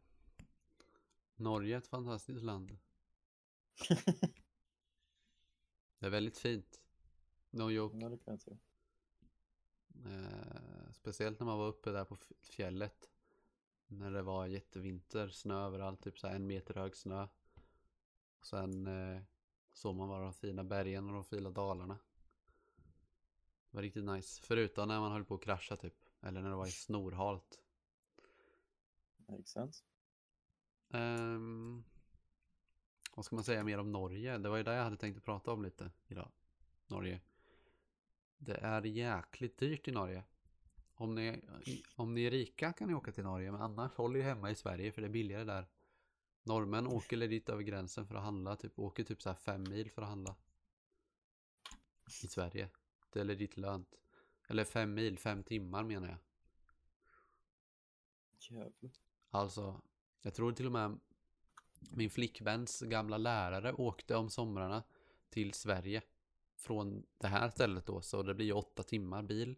[1.39, 2.79] Norge är ett fantastiskt land.
[5.99, 6.81] Det är väldigt fint.
[7.51, 7.97] No joke.
[7.97, 8.59] Ja, det kan jag tro.
[10.05, 13.11] Eh, speciellt när man var uppe där på fjället.
[13.87, 17.29] När det var jättevinter, snö överallt, typ så en meter hög snö.
[18.39, 19.23] Och sen eh,
[19.73, 21.99] såg man bara de fina bergen och de fina dalarna.
[23.71, 24.43] Det var riktigt nice.
[24.43, 26.05] Förutom när man höll på att krascha typ.
[26.21, 27.61] Eller när det var snorhalt.
[29.17, 29.85] Makes sense.
[30.91, 31.85] Ehm,
[33.17, 34.39] vad ska man säga mer om Norge?
[34.39, 36.31] Det var ju det jag hade tänkt att prata om lite idag.
[36.87, 37.21] Norge.
[38.39, 40.25] Det är jäkligt dyrt i Norge.
[40.95, 41.41] Om ni,
[41.97, 44.55] om ni är rika kan ni åka till Norge, men annars håll ju hemma i
[44.55, 45.67] Sverige för det är billigare där.
[46.43, 49.91] Norrmän åker dit över gränsen för att handla, typ åker typ så här fem mil
[49.91, 50.37] för att handla.
[52.23, 52.71] I Sverige.
[53.13, 53.95] Det är legit lönt.
[54.49, 56.19] Eller fem mil, fem timmar menar jag.
[58.39, 58.91] Jävlar.
[59.31, 59.83] Alltså,
[60.23, 60.99] jag tror till och med
[61.91, 64.83] min flickväns gamla lärare åkte om somrarna
[65.31, 66.03] till Sverige
[66.57, 69.57] från det här stället då, så det blir ju åtta timmar bil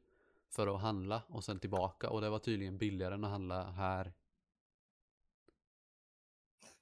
[0.49, 4.13] för att handla och sen tillbaka och det var tydligen billigare än att handla här.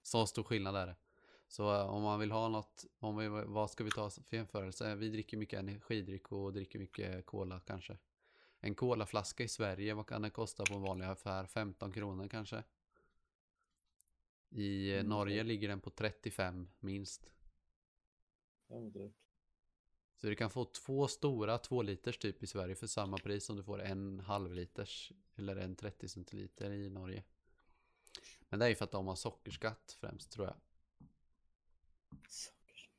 [0.02, 0.96] Så stor skillnad är det.
[1.48, 4.94] Så eh, om man vill ha något, om vi, vad ska vi ta för jämförelse?
[4.94, 7.98] Vi dricker mycket energidryck och dricker mycket cola kanske.
[8.60, 11.46] En colaflaska i Sverige, vad kan den kosta på en vanlig affär?
[11.46, 12.62] 15 kronor kanske?
[14.50, 17.30] I Mm, Norge ligger den på 35 minst.
[20.16, 23.56] Så du kan få två stora två liters typ i Sverige för samma pris som
[23.56, 27.24] du får en halv liters eller en 30 centiliter i Norge.
[28.48, 30.56] Men det är ju för att de har sockerskatt främst tror jag.
[32.28, 32.90] Saker.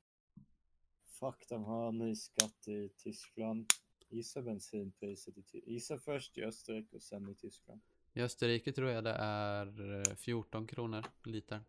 [1.06, 3.66] Fuck, de har ny skatt i Tyskland.
[4.10, 7.82] Gissa bensinpriset i Ty- Gissa först i Österrike och sen i Tyskland.
[8.14, 11.64] I Österrike tror jag det är eh, 14 kronor litern.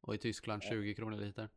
[0.00, 0.70] Och i Tyskland Ja.
[0.70, 1.48] 20 kronor litern.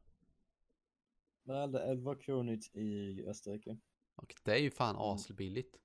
[1.44, 3.78] Men det är 11 kronor i Österrike.
[4.16, 5.02] Och det är ju fan Mm.
[5.08, 5.78] asbilligt.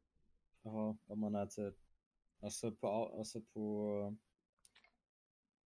[0.62, 1.74] Jaha, om man är typ,
[2.40, 4.16] alltså på, alltså på,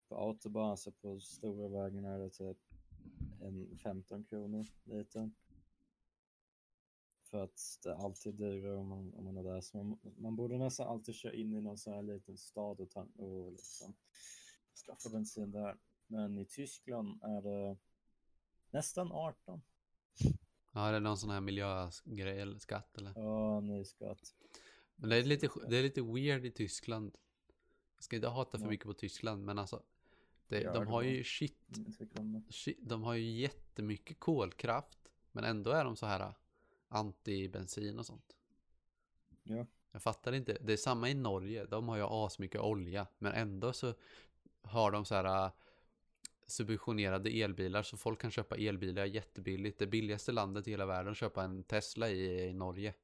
[0.08, 2.58] på autobahn, alltså på stora vägarna är det typ
[3.40, 5.34] en 15 kronor litern.
[7.30, 9.60] För att det är alltid dyrare om man, om man är där.
[9.60, 12.90] Så man, man borde nästan alltid köra in i någon sån här liten stad och,
[12.90, 13.94] tank, och liksom
[14.86, 15.78] skaffa bensin där.
[16.06, 17.76] Men i Tyskland är det
[18.70, 19.62] nästan 18.
[20.72, 23.12] Ja, är det någon sån här miljögrej eller skatt eller?
[23.16, 24.34] Ja, ny skatt.
[24.96, 27.18] Men det är lite, det är lite weird i Tyskland.
[27.94, 29.82] Jag ska inte hata för mycket på Tyskland, men alltså.
[30.48, 31.56] Det, de har ju shit,
[32.50, 34.98] shit, de har ju jättemycket kolkraft.
[35.32, 36.34] Men ändå är de så här
[36.90, 38.36] anti-bensin och sånt.
[39.42, 39.66] Ja.
[39.92, 40.58] Jag fattar inte.
[40.60, 41.64] Det är samma i Norge.
[41.64, 43.06] De har ju asmycket olja.
[43.18, 43.94] Men ändå så
[44.62, 45.52] har de så här äh,
[46.46, 47.82] subventionerade elbilar.
[47.82, 49.78] Så folk kan köpa elbilar jättebilligt.
[49.78, 52.94] Det billigaste landet i hela världen att köpa en Tesla i, i Norge.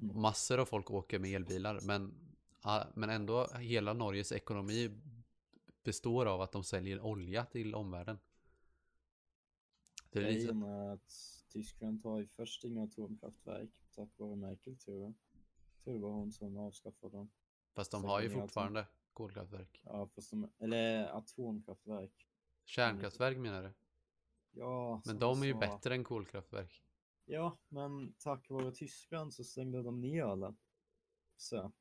[0.00, 0.20] Mm.
[0.20, 1.80] Massor av folk åker med elbilar.
[1.82, 2.14] Men,
[2.62, 4.90] ja, men ändå hela Norges ekonomi
[5.82, 8.18] består av att de säljer olja till omvärlden.
[10.10, 10.52] Det är lite,
[10.92, 15.14] att Tyskland tar ju först inga atomkraftverk tack vare Merkel tror jag.
[15.84, 17.30] Tror det var hon som avskaffade dem.
[17.74, 18.40] fast de säljer har ju alltså.
[18.40, 19.80] fortfarande kolkraftverk.
[19.84, 22.26] Ja, fast de, eller atomkraftverk.
[22.64, 23.72] Kärnkraftverk menar du?
[24.50, 25.58] Ja, Men de är ju sa.
[25.58, 26.84] bättre än kolkraftverk.
[27.24, 30.56] Ja, men tack vare Tyskland så stängde de ner alla.
[31.36, 31.72] Så,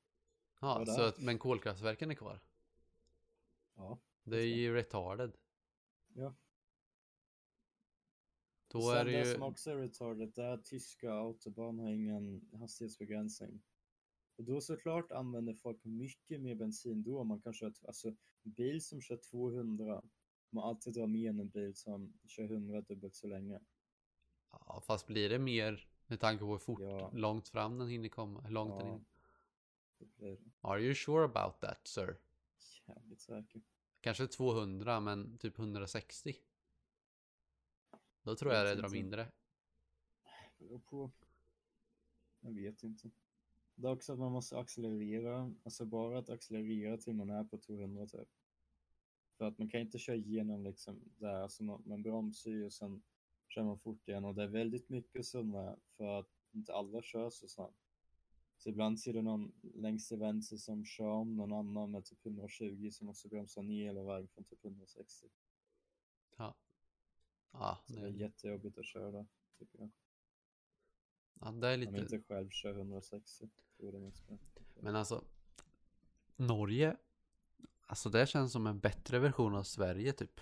[0.62, 2.40] Ja, så att, men kolkraftverken är kvar.
[3.76, 4.00] ja.
[4.24, 5.38] Det är ju retarded.
[6.14, 6.36] Ja.
[8.68, 9.34] Då Sen är det det ju...
[9.34, 13.62] som också är retarded det är att tyska autobahn har ingen hastighetsbegränsning.
[14.36, 17.24] Och då såklart använder folk mycket mer bensin då.
[17.24, 18.08] Man kan köra, alltså
[18.44, 20.04] en bil som kör 200
[20.50, 23.60] man alltid dra mer än en bil som kör 100 dubbelt så länge.
[24.52, 27.12] Ja, fast blir det mer med tanke på hur fort, Ja.
[27.14, 28.42] långt fram den hinner komma?
[28.42, 28.94] Hur långt den Ja.
[28.94, 29.06] hinner?
[30.00, 30.52] Det blir det.
[30.62, 32.18] Are you sure about that, sir?
[32.88, 33.62] jävligt säker.
[34.02, 36.36] Kanske 200, men typ 160?
[38.28, 39.32] Då tror jag Vet det drar mindre.
[40.58, 41.12] Beror på.
[42.40, 43.10] Jag vet inte.
[43.76, 47.58] Det är också att man måste accelerera, alltså bara att accelerera till man är på
[47.58, 48.30] 200 typ.
[49.38, 52.74] För att man kan inte köra igenom liksom där, alltså man, man bromsar ju och
[52.74, 53.04] sen
[53.48, 57.30] kör man fort igen och det är väldigt mycket sådana för att inte alla kör
[57.30, 57.88] så snabbt.
[58.58, 62.26] Så ibland ser du någon längst till vänster som kör om någon annan med typ
[62.26, 65.28] 120 som måste bromsa ner hela vägen från typ 160.
[66.38, 66.56] Ja.
[67.52, 69.26] Ja, Så det är jättejobbigt att köra
[69.60, 69.90] tycker jag.
[71.40, 71.98] ja, det är lite...
[71.98, 73.50] inte själv köra 160.
[73.78, 74.38] Tror det är mest bra.
[74.82, 75.24] Men alltså,
[76.36, 76.98] Norge,
[77.88, 80.42] alltså det känns som en bättre version av Sverige typ.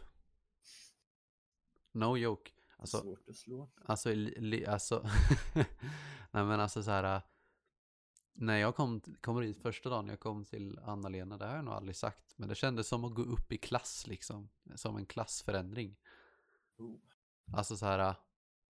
[1.91, 2.52] No joke.
[2.78, 3.70] Alltså, Svårt att slå.
[3.86, 5.10] Alltså, li, alltså,
[6.32, 7.15] nej men alltså så här.
[7.15, 7.22] äh,
[8.34, 11.74] När jag kom, kom dit första dagen jag kom till Anna-Lena, det har jag nog
[11.74, 15.96] aldrig sagt, men det kändes som att gå upp i klass liksom, som en klassförändring.
[17.54, 18.16] Alltså så här, äh,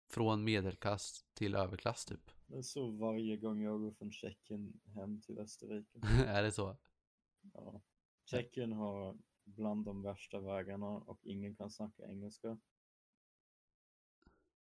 [0.10, 2.32] från medelklass till överklass typ.
[2.48, 6.00] Det är så varje gång jag går från Tjeckien hem till Österrike.
[6.26, 6.78] är det så?
[7.54, 7.82] Ja.
[8.26, 12.60] Tjeckien har bland de värsta vägarna och ingen kan snacka engelska.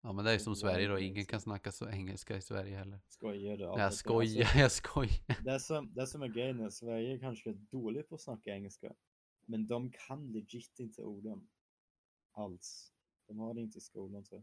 [0.01, 2.77] Ja men det är ju som Sverige då, ingen kan snacka så engelska i Sverige
[2.77, 3.01] heller.
[3.09, 3.67] Skojar du?
[3.67, 5.45] Nej, jag skojar, jag skojar.
[5.45, 8.95] det, som, det som är grejen är, Sverige är kanske dåligt på att snacka engelska.
[9.47, 11.49] Men de kan legit inte orden.
[12.33, 12.93] Alls.
[13.29, 14.43] De har det inte i skolan tror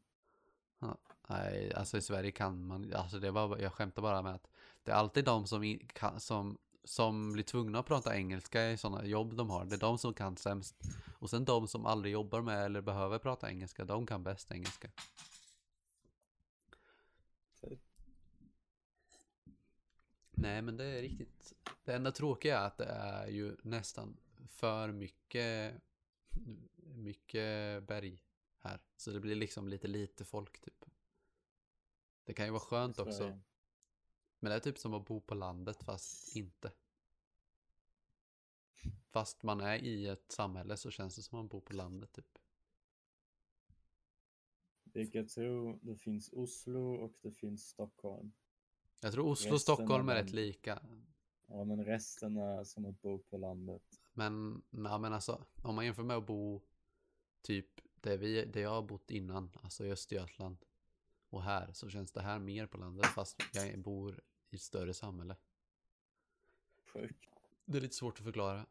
[0.79, 0.97] jag.
[1.29, 4.49] Nej, alltså i Sverige kan man, alltså det var, jag skämtar bara med att
[4.83, 8.77] det är alltid de som, i- kan, som, som blir tvungna att prata engelska i
[8.77, 9.65] sådana jobb de har.
[9.65, 10.75] Det är de som kan sämst.
[11.19, 14.89] Och sen de som aldrig jobbar med eller behöver prata engelska, de kan bäst engelska.
[17.61, 17.79] Typ.
[20.31, 21.53] Nej, men det är riktigt.
[21.85, 24.17] Det enda tråkiga är att det är ju nästan
[24.47, 25.73] för mycket,
[26.95, 28.24] mycket berg
[28.65, 28.79] här.
[28.97, 30.85] Så det blir liksom lite lite folk typ.
[32.23, 33.39] Det kan ju vara skönt också.
[34.39, 36.71] Men det är typ som att bo på landet fast inte.
[39.09, 42.11] Fast man är i ett samhälle så känns det som att man bor på landet
[42.11, 42.37] typ.
[44.83, 48.33] Vilket tror det finns Oslo och det finns Stockholm.
[48.99, 50.81] Jag tror Oslo och Stockholm är rätt lika.
[51.47, 54.01] Ja men resten är som att bo på landet.
[54.13, 56.61] Men, nej, men alltså, om man jämför med att bo
[57.41, 60.57] typ där, vi, där jag har bott innan, alltså i Östergötland
[61.29, 64.93] och här, så känns det här mer på landet fast jag bor i ett större
[64.93, 65.35] samhälle.
[66.85, 67.29] Sjukt.
[67.65, 68.65] Det är lite svårt att förklara.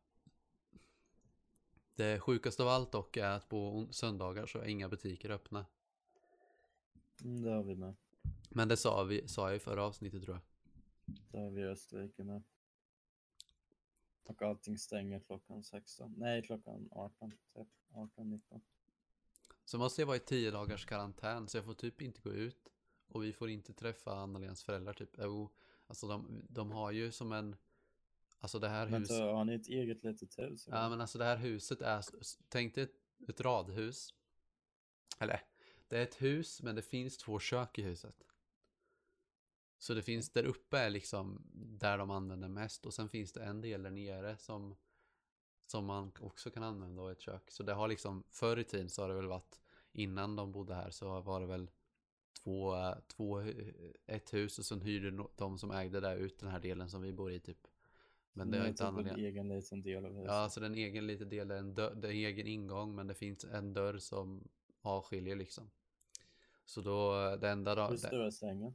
[1.94, 5.66] Det sjukaste av allt dock är att på söndagar så är inga butiker öppna.
[7.24, 7.94] Mm, det har vi med.
[8.48, 10.42] Men det sa, vi, sa jag i förra avsnittet tror jag.
[11.30, 12.42] Det har vi i Österrike med.
[14.22, 16.14] Och allting stänger klockan 16.
[16.16, 17.30] Nej, klockan 18.
[17.30, 18.62] Typ 18, 19.
[19.64, 22.68] Så måste jag vara i 10 dagars karantän så jag får typ inte gå ut.
[23.08, 25.10] och vi får inte träffa Anna-Lenas föräldrar typ.
[25.18, 25.54] Jo,
[25.86, 27.56] alltså de, de har ju som en,
[28.40, 29.20] alltså det här huset.
[29.20, 30.66] Har ni ett eget litet hus?
[30.66, 30.76] eller?
[30.76, 32.04] Ja men alltså det här huset är,
[32.48, 34.14] tänk dig ett, ett radhus.
[35.18, 35.40] Eller,
[35.88, 38.24] det är ett hus men det finns två kök i huset.
[39.78, 43.44] Så det finns där uppe är liksom där de använder mest och sen finns det
[43.44, 44.76] en del där nere som
[45.66, 47.50] som man också kan använda av ett kök.
[47.50, 49.60] Så det har liksom förr i tiden så har det väl varit
[49.92, 51.70] innan de bodde här så var det väl
[52.44, 52.74] två,
[53.06, 53.40] två
[54.06, 57.12] ett hus och sen hyrde de som ägde där ut den här delen som vi
[57.12, 57.66] bor i typ.
[58.32, 59.18] Men det Ni har har inte typ en använt.
[59.18, 60.26] egen liten del av huset.
[60.32, 63.06] Ja, så den egen liten del är en, dörr, det är en egen ingång men
[63.06, 64.48] det finns en dörr som
[64.82, 65.70] avskiljer liksom.
[66.64, 68.74] Så då, det enda då, Hur det, stor är sängen?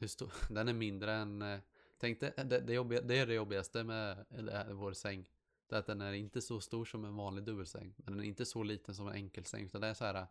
[0.00, 1.58] hur stor, den är mindre än, eh,
[1.98, 5.28] tänk det, det, jobbiga, det är det jobbigaste med eller, vår säng.
[5.68, 7.94] Det är att den är inte så stor som en vanlig dubbelsäng.
[7.96, 9.64] Men den är inte så liten som en enkelsäng.
[9.64, 10.26] Utan det är så här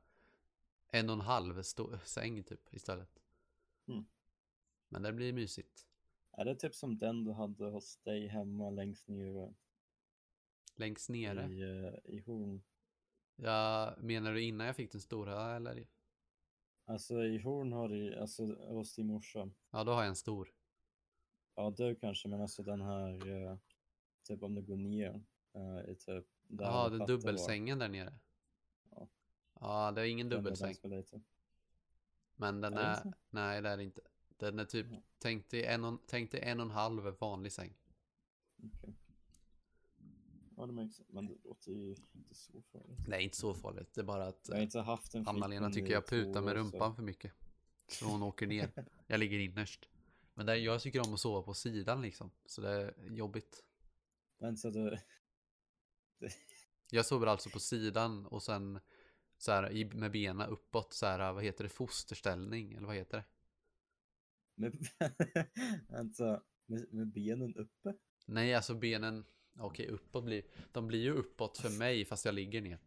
[0.87, 1.61] en och en halv
[2.03, 3.19] säng typ istället.
[3.87, 4.05] Mm.
[4.89, 5.87] Men det blir mysigt.
[6.31, 9.53] Är det typ som den du hade hos dig hemma längst nere
[10.75, 11.53] Längst nere.
[11.53, 12.63] i, eh, i Horn?
[13.35, 15.87] Ja, menar du innan jag fick den stora eller?
[16.85, 19.49] Alltså i Horn har du, alltså hos din morsa.
[19.71, 20.53] Ja, då har jag en stor.
[21.55, 23.57] Ja, du kanske, men alltså den här, eh,
[24.27, 27.07] typ om du går ner eh, i typ Ja, alla den plattor var.
[27.07, 28.13] dubbelsängen där nere.
[28.91, 29.07] Ja.
[29.59, 30.75] Ja, det är ingen Den dubbelsäng.
[30.83, 31.23] liten.
[32.35, 34.01] Men den Är är, nej det är det inte.
[34.37, 34.97] Den är typ, Ja.
[35.19, 37.73] tänk dig en och, tänk dig en och en halv vanlig säng.
[38.63, 38.93] Okej.
[40.57, 41.01] Ja, det märks.
[41.07, 43.07] Men det låter ju inte så farligt.
[43.07, 43.93] Nej, inte så farligt.
[43.93, 46.51] Det är bara att Jag har inte haft en Anna-Lena flickvän tycker jag putar med
[46.51, 47.31] år, så- rumpan för mycket.
[47.87, 48.71] Så hon åker ner.
[49.07, 49.89] Jag ligger innerst.
[50.33, 52.31] Men där, jag tycker om att sova på sidan liksom.
[52.45, 53.63] Så det är jobbigt.
[54.37, 54.97] Men så du,
[56.89, 58.79] Jag sover alltså på sidan och sen
[59.37, 63.23] så här med benen uppåt så här, vad heter det, fosterställning eller vad heter det?
[64.57, 64.87] med,
[65.89, 67.93] alltså, med, med benen uppe?
[68.25, 69.25] Nej, alltså benen,
[69.59, 72.79] okej uppåt blir, de blir ju uppåt för mig fast jag ligger ner.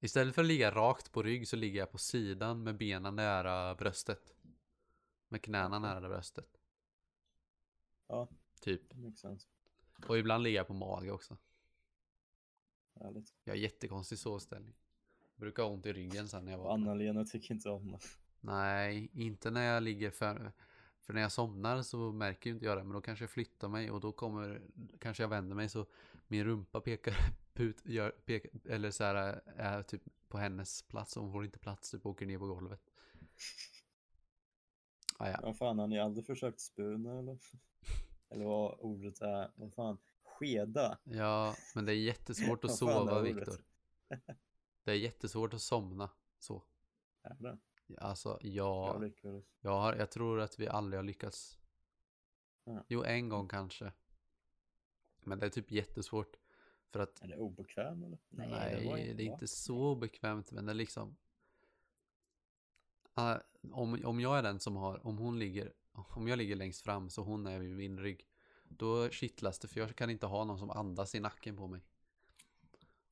[0.00, 3.74] Istället för att ligga rakt på rygg så ligger jag på sidan med benen nära
[3.74, 4.34] bröstet.
[5.28, 6.59] Med knäna nära bröstet.
[8.10, 8.28] Ja,
[8.60, 8.82] Typ.
[10.06, 11.36] Och ibland ligger jag på mage också.
[13.00, 13.34] Härligt.
[13.44, 14.74] Jag har jättekonstig sovställning.
[15.34, 16.74] Jag brukar ha ont i ryggen sen när jag vaknar.
[16.74, 17.98] Anna-Lena tycker inte om det.
[18.40, 20.52] Nej, inte när jag ligger för...
[21.00, 23.68] För när jag somnar så märker ju inte jag det, men då kanske jag flyttar
[23.68, 24.62] mig och då kommer,
[25.00, 25.86] kanske jag vänder mig så
[26.26, 27.14] min rumpa pekar
[27.54, 31.58] ut, gör, pekar, eller så här är typ på hennes plats och hon får inte
[31.58, 32.80] plats, typ åker ner på golvet.
[35.20, 35.40] Ah, ja.
[35.42, 37.38] Vad fan, har ni aldrig försökt spuna eller?
[38.32, 39.50] Eller vad ordet är?
[39.54, 39.98] Vad fan?
[40.22, 40.98] Skeda?
[41.04, 43.20] ja, men det är jättesvårt att sova?
[43.20, 43.64] Viktor.
[44.84, 46.62] Det är jättesvårt att somna så.
[47.22, 47.58] Är det?
[47.98, 49.44] Alltså, Jag ja, lyckades.
[49.60, 51.58] jag, har, jag tror att vi aldrig har lyckats.
[52.64, 52.84] Ja.
[52.88, 53.92] Jo, en gång kanske.
[55.20, 56.36] Men det är typ jättesvårt.
[56.90, 58.18] För att Är det obekväm eller?
[58.28, 61.16] Nej, var det, inte- är inte så bekvämt, men det är liksom...
[63.14, 63.38] Ah,
[63.72, 67.10] om, om jag är den som har, om hon ligger, om jag ligger längst fram
[67.10, 68.26] så hon är vid min rygg,
[68.68, 71.80] då kittlas det för jag kan inte ha någon som andas i nacken på mig.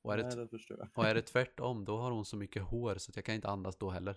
[0.02, 2.94] Och är, Nej, det, det och är det tvärtom, då har hon så mycket hår
[2.98, 4.16] så att jag kan inte andas då heller.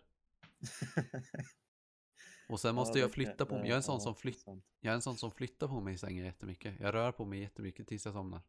[2.50, 3.64] Och sen måste Ja, jag flytta på mig.
[3.64, 4.46] Jag är en sån som flytt,
[4.80, 6.80] jag är en sån som flyttar på mig i sängen jättemycket.
[6.80, 8.42] Jag rör på mig jättemycket tills jag somnar.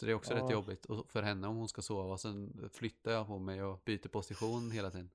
[0.00, 0.52] Så det är också rätt Ja.
[0.52, 2.18] jobbigt och för henne om hon ska sova.
[2.18, 5.10] Sen flyttar jag på mig och byter position hela tiden.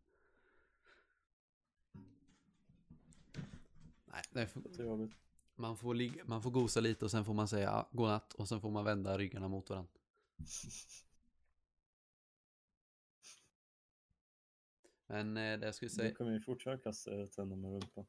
[4.32, 4.48] Nej,
[4.80, 5.12] jobbigt.
[5.56, 8.62] man, får ligga, man får gosa lite och sen får man säga godnatt och sen
[8.62, 9.92] får man vända ryggarna mot varandra.
[15.08, 18.06] Men eh, det jag skulle Du säga, kommer ju fortsätta kasta henne med rumpan.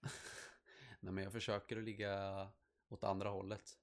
[1.00, 2.48] nej men jag försöker att ligga
[2.88, 3.78] åt andra hållet.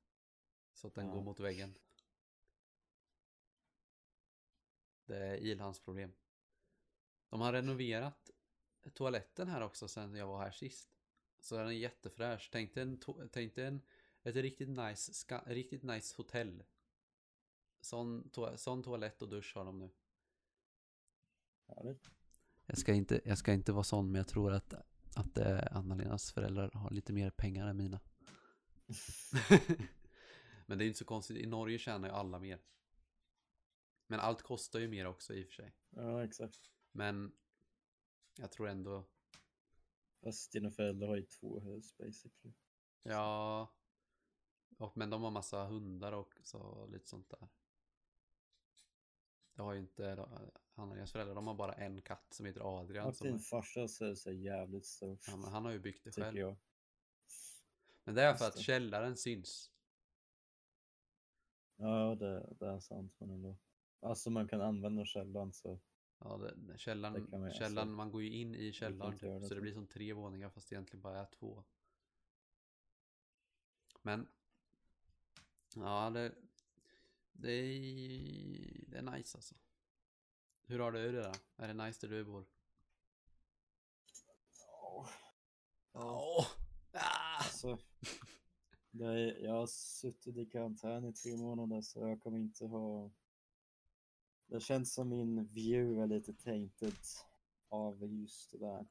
[0.74, 1.13] Så att den Ja.
[1.13, 1.76] går mot väggen.
[5.06, 6.13] Det är Ilhans problem.
[7.30, 8.30] De har renoverat
[8.93, 10.90] toaletten här också sen jag var här sist.
[11.41, 12.49] Så den är jättefräsch.
[12.51, 12.99] Tänk dig, en
[13.32, 13.82] tänk dig en,
[14.23, 16.63] ett riktigt nice, ska, riktigt nice hotell.
[17.81, 19.89] Sån, to- sån toalett och dusch har de nu.
[21.67, 22.10] Härligt.
[22.65, 24.73] Jag ska inte, jag ska inte vara sån men jag tror att,
[25.15, 28.00] att eh, Anna-Lenas föräldrar har lite mer pengar än mina.
[30.65, 31.37] men det är inte så konstigt.
[31.37, 32.62] I Norge tjänar ju alla mer.
[34.08, 35.75] Men allt kostar ju mer också i och för sig.
[35.89, 36.71] Ja, exakt.
[36.92, 37.31] Men
[38.35, 39.08] jag tror ändå,
[40.24, 42.54] Fast dina föräldrar har ju två hus basically.
[43.04, 43.74] ja.
[44.78, 47.50] Och, men de har massa hundar och så lite sånt där.
[49.54, 50.28] Det har ju inte
[50.76, 53.13] Anna-Lenas föräldrar, de har bara en katt som heter Adrian.
[53.13, 55.19] Som din farsa ser så jävligt stor.
[55.28, 56.38] ja, men han har ju byggt det själv.
[56.38, 56.56] jag.
[58.04, 59.72] Men det är för att källaren syns.
[61.76, 63.58] Ja, det, det är sant men ändå.
[64.00, 65.80] Alltså man kan använda källan så.
[66.24, 69.56] Ja, det, källaren, Det man- källaren alltså, man går ju in i källaren typ, så
[69.56, 71.63] det blir som tre våningar fast det egentligen bara är två.
[74.02, 74.28] Men
[75.76, 76.36] ja, det,
[77.34, 79.56] det, är, det är nice alltså.
[80.63, 81.32] Hur har du det då?
[81.63, 82.46] Är det nice där du bor?
[84.60, 85.10] Ja.
[85.94, 86.48] Åh!
[86.94, 87.38] Ah!
[87.44, 87.78] Alltså,
[89.00, 93.12] är, jag har suttit i karantän i tre månader så jag kommer inte ha...
[94.52, 96.95] Det känns som min view är lite tainted
[97.69, 98.85] av just det där.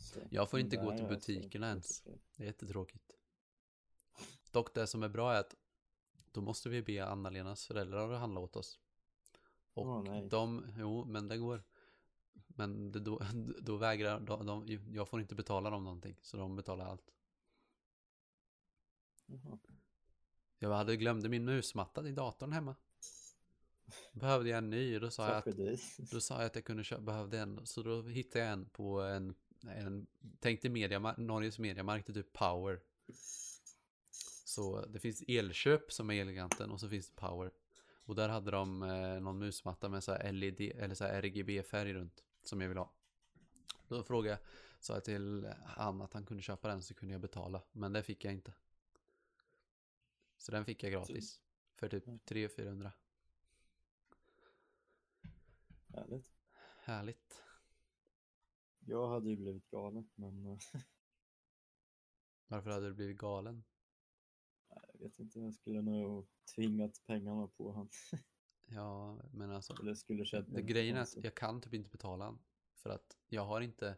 [0.00, 2.00] Så, Jag får inte gå till butikerna ens.
[2.00, 3.16] Det är jättetråkigt.
[4.50, 5.54] Dock det som är bra är att
[6.32, 8.80] då måste vi be Anna-Lenas föräldrar att handla åt oss.
[9.74, 10.28] Och nej.
[10.28, 11.62] de, jo men det går.
[12.46, 13.22] Men det, då,
[13.60, 16.16] då vägrar de, de, jag får inte betala dem någonting.
[16.22, 17.14] Så de betalar allt.
[19.26, 19.58] Jaha.
[20.58, 22.76] Jag hade glömde min musmatta i datorn hemma.
[24.12, 25.56] Behövde jag en ny och då sa jag att.
[26.10, 29.02] Då sa jag att jag kunde köpa, behövde en, så då hittade jag en på
[29.02, 30.06] en, en
[30.40, 32.80] tänkte media, Norges mediamarkt, typ Power.
[34.44, 37.50] Så det finns elköp som är Eleganten och så finns det Power.
[38.06, 42.24] Och där hade de eh, någon musmatta med så här LED eller så RGB-färg runt
[42.42, 42.92] som jag vill ha.
[43.88, 44.38] Då frågade jag,
[44.80, 47.62] sa jag till han att han kunde köpa den så kunde jag betala.
[47.72, 48.52] Men det fick jag inte.
[50.38, 51.40] Så den fick jag gratis.
[51.74, 52.90] För typ 300-400.
[55.94, 56.32] Härligt.
[56.80, 57.42] Härligt.
[58.78, 60.58] Jag hade ju blivit galen men eh,
[62.46, 63.64] Varför hade du blivit galen?
[64.92, 67.88] jag vet inte, jag skulle nog tvingat pengarna på han.
[68.66, 69.74] Ja, men alltså.
[69.82, 72.38] Eller skulle Det, grejen är att jag kan typ inte betala han.
[72.74, 73.96] För att jag har inte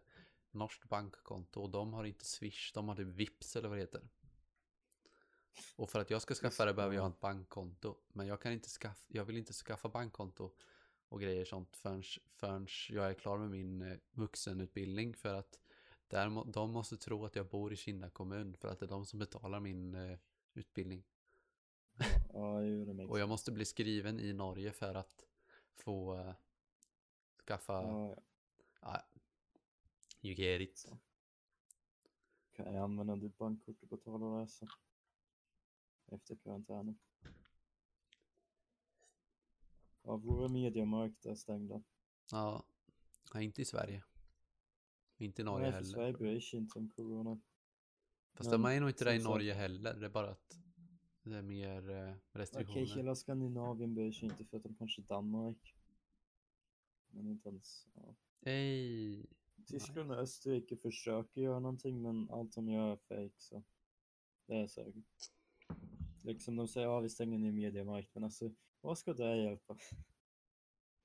[0.51, 4.09] norskt bankkonto och de har inte Swish, de har typ Vips eller vad det heter.
[5.77, 7.97] Och för att jag ska skaffa det behöver jag ha ett bankkonto.
[8.09, 10.55] Men jag kan inte skaffa, jag vill inte skaffa bankkonto
[11.09, 12.03] och grejer sånt förrän,
[12.35, 15.15] förrän jag är klar med min eh, vuxenutbildning.
[15.15, 15.61] För att
[16.09, 19.07] där, de måste tro att jag bor i Kinda kommun för att det är de
[19.07, 20.19] som betalar min eh,
[20.55, 21.05] utbildning.
[22.33, 22.61] Ja,
[22.95, 25.27] makes Och jag måste bli skriven i Norge för att
[25.75, 26.35] få eh,
[27.45, 28.23] skaffa, Ja, ja.
[28.81, 29.03] ja,
[30.23, 30.93] you get it.
[32.53, 34.69] Kan jag använda ditt bankkort och betala resan?
[36.07, 36.99] Efter karantänen.
[40.07, 41.83] Ja, våra mediamarkter är stängda.
[42.31, 42.65] Ja,
[43.35, 44.05] nej, inte i Sverige.
[45.17, 45.93] Inte i Norge Nej, för heller.
[45.93, 47.41] Sverige bryr sig inte om corona.
[48.35, 49.95] Fast Men de är nog inte det i Norge heller.
[49.95, 50.59] Det är bara att
[51.23, 52.87] det är mer eh, Okej, restriktioner.
[52.87, 55.75] hela Skandinavien bryr sig inte förutom kanske Danmark.
[57.11, 57.87] Men inte ens...
[57.95, 58.17] Ja.
[58.41, 59.27] Ej.
[59.67, 63.65] Tyskland och Österrike försöker göra någonting men allt de gör är fake så.
[64.47, 65.33] Det är säkert.
[66.23, 68.51] Liksom de säger ja vi stänger ner mediamarkt men alltså
[68.81, 69.77] vad ska det hjälpa?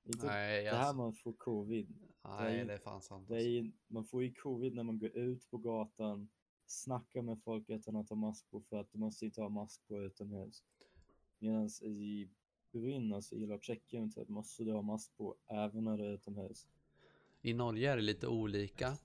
[0.04, 1.94] Inte Nej, det här alltså, man får covid.
[2.24, 3.28] nej, är- det är fan sant.
[3.28, 6.28] Det är, ju- man får ju covid när man går ut på gatan,
[6.66, 9.86] snackar med folk utan att ha mask på för att du måste inte ha mask
[9.88, 10.64] på utomhus.
[11.38, 12.28] Medan i
[12.72, 16.66] Brunn, alltså i Tjeckien, så måste du ha mask på även när du är utomhus.
[17.42, 18.96] I Norge är det lite olika.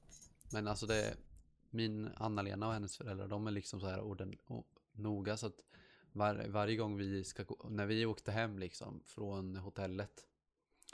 [0.53, 1.17] Men alltså det
[1.69, 5.63] min Anna-Lena och hennes föräldrar, de är liksom så här orden, o- noga så att
[6.17, 10.27] var, varje gång vi ska gå, när vi åkte hem liksom från hotellet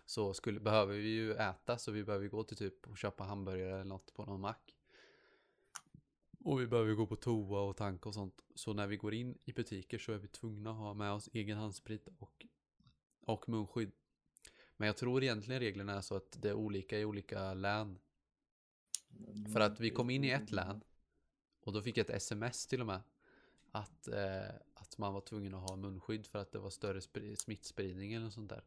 [0.06, 3.74] så skulle, behöver vi ju äta så vi behöver gå till typ och köpa hamburgare
[3.74, 4.76] eller något på någon mack.
[6.40, 8.42] Och vi behöver gå på toa och tanka och sånt.
[8.56, 11.30] Så när vi går in i butiker så är vi tvungna att ha med oss
[11.34, 12.46] egen handsprit och,
[13.22, 13.92] och munskydd.
[14.78, 18.00] Men jag tror egentligen reglerna är så att det är olika i olika län.
[19.54, 20.84] För att vi kom in i ett län
[21.60, 23.02] och då fick jag ett sms till och med
[23.76, 27.36] att, eh, att man var tvungen att ha munskydd för att det var större spri-
[27.36, 28.64] smittspridning eller något sånt där.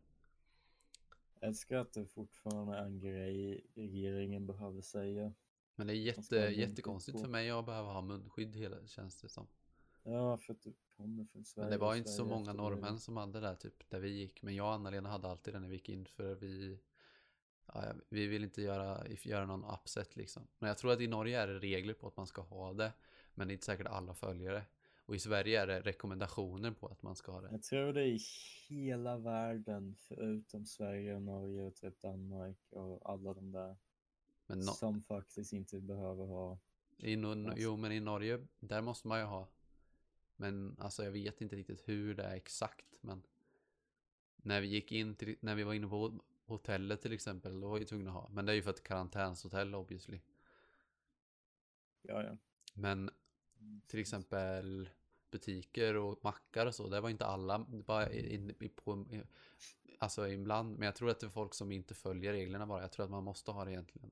[1.41, 5.33] Jag älskar att det fortfarande är en grej regeringen behöver säga.
[5.75, 9.47] Men det är jätte, jättekonstigt för mig att behöva ha munskydd hela känns det som.
[10.03, 11.65] Ja, för att du kommer från Sverige.
[11.65, 12.63] Men det var inte så Sverige många efter det.
[12.63, 14.43] norrmän som hade det där typ där vi gick.
[14.43, 16.79] Men jag och Anna-Lena hade alltid det när vi gick in för vi
[17.67, 20.43] ja, vi vill inte göra, göra någon upset liksom.
[20.59, 22.93] Men jag tror att i Norge är det regler på att man ska ha det.
[23.35, 24.65] Men det är inte säkert alla följer det.
[25.07, 27.49] Och i Sverige är det rekommendationer på att man ska ha det.
[27.51, 28.21] Jag tror det är i
[28.69, 33.77] hela världen förutom Sverige och Norge och typ Danmark och alla de där
[34.47, 36.59] Men no, som faktiskt inte behöver ha.
[36.97, 37.63] i, no, Alltså.
[37.63, 39.49] jo men i Norge, där måste man ju ha.
[40.37, 42.87] Men alltså jag vet inte riktigt hur det är exakt.
[43.01, 43.23] Men
[44.37, 47.79] när vi gick in till, när vi var inne på hotellet till exempel, då var
[47.79, 48.29] vi tvungna att ha.
[48.29, 50.21] Men det är ju för ett karantänshotell obviously.
[52.03, 52.37] Ja, ja.
[52.75, 53.11] Men
[53.87, 54.89] till exempel
[55.31, 59.07] butiker och mackar och så, det var inte alla, bara in, in, på,
[59.99, 60.79] alltså ibland.
[60.79, 62.81] Men jag tror att det är folk som inte följer reglerna bara.
[62.81, 64.11] Jag tror att man måste ha det egentligen.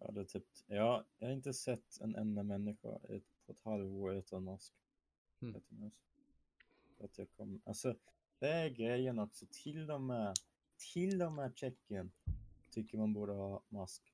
[0.00, 4.14] Ja, det typ, ja, jag har inte sett en enda människa ett, på ett halvår
[4.14, 4.74] utan mask.
[5.40, 5.90] Mm.
[7.00, 7.96] Att jag kom, alltså,
[8.38, 9.46] det är grejen också.
[9.50, 10.36] Till och med,
[10.94, 12.12] till och med Tjeckien
[12.70, 14.09] tycker man borde ha mask.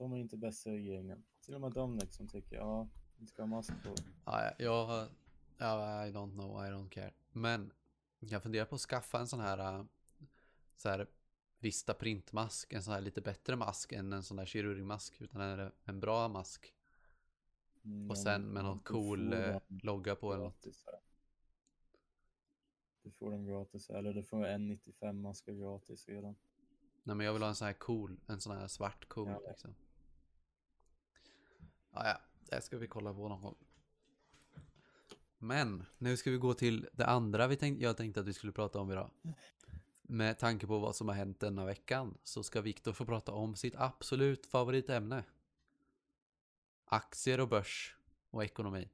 [0.00, 1.24] De är inte bästa regeringen.
[1.40, 3.94] Till och med de liksom tycker, ja, vi ska ha mask på.
[4.24, 5.08] Ja, jag,
[5.58, 7.12] ja, I don't know, I don't care.
[7.32, 7.72] Men
[8.18, 9.84] jag funderar på att skaffa en sån här, äh,
[10.76, 11.06] så här
[11.58, 15.72] Vista printmask, en sån här lite bättre mask än en sån där kirurgmask, utan en,
[15.84, 16.74] en bra mask.
[17.84, 20.66] Mm, Och sen med någon cool dem logga på eller något.
[23.02, 26.36] Du får den gratis, eller du får en 95 maskar gratis redan.
[27.02, 29.40] Nej men jag vill ha en sån här cool, en sån här svart cool Ja.
[29.48, 29.74] liksom.
[31.92, 33.56] Ja, ja, det ska vi kolla på någon gång.
[35.38, 38.52] Men nu ska vi gå till det andra vi tänkte, jag tänkte att vi skulle
[38.52, 39.10] prata om idag.
[40.02, 43.56] Med tanke på vad som har hänt denna veckan så ska Viktor få prata om
[43.56, 45.24] sitt absolut favoritämne.
[46.84, 47.96] Aktier och börs
[48.30, 48.88] och ekonomi.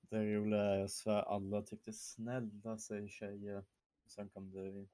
[0.00, 3.64] Det roliga är, svär alla tyckte snälla säger tjejer.
[4.06, 4.88] Sen kom du in.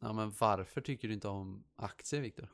[0.00, 2.48] Ja men varför tycker du inte om aktier Viktor?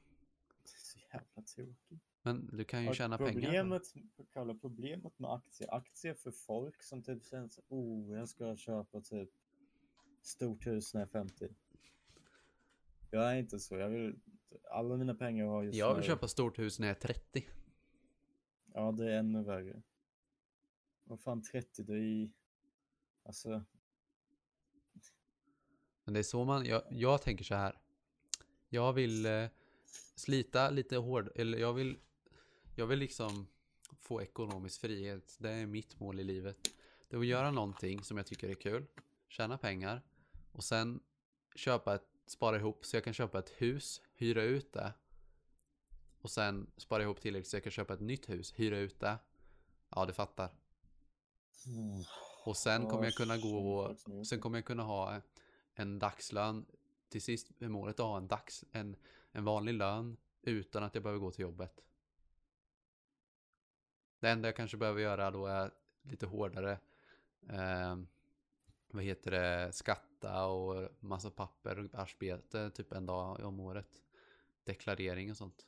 [0.63, 2.12] Det är så jävla tråkigt.
[2.23, 3.33] Men du kan ju Och tjäna pengar.
[3.33, 3.45] på det.
[3.47, 9.01] problemet, problemet med aktier, aktier för folk som typ känner så, oh, jag ska köpa
[9.01, 9.31] typ
[10.23, 11.49] stort hus när jag är 50.
[13.11, 14.21] Jag är inte så, jag vill,
[14.71, 17.49] alla mina pengar har just Jag vill nu- köpa stort hus när jag är 30.
[18.75, 19.83] Ja, det är ännu värre.
[21.05, 22.33] Vad fan 30, det är i...
[23.25, 23.65] Alltså,
[26.05, 27.79] Men det är så man, jag, jag tänker så här.
[28.69, 29.47] Jag vill eh,
[30.15, 31.99] slita lite hård, eller jag vill,
[32.75, 33.47] jag vill liksom
[34.01, 35.37] få ekonomisk frihet.
[35.39, 36.57] Det är mitt mål i livet.
[37.09, 38.87] Det är att göra någonting som jag tycker är kul,
[39.29, 40.03] tjäna pengar
[40.53, 41.01] och sen
[41.55, 44.93] köpa ett, spara ihop så jag kan köpa ett hus, hyra ut det
[46.21, 49.19] och sen spara ihop tillräckligt så jag kan köpa ett nytt hus, hyra ut det.
[49.89, 50.51] Ja, du fattar.
[52.45, 55.21] Och sen kommer jag kunna gå gjort sen kommer jag kunna ha
[55.75, 56.67] en dagslön.
[57.09, 58.97] Till sist är målet att ha en, dags, en,
[59.33, 61.85] en vanlig lön utan att jag behöver gå till jobbet.
[64.23, 65.71] Det enda jag kanske behöver göra då är
[66.03, 66.79] lite hårdare
[67.49, 67.97] eh,
[68.91, 74.01] vad heter det, skatta och massa papper och arbete typ en dag om året.
[74.65, 75.67] Deklarering och sånt.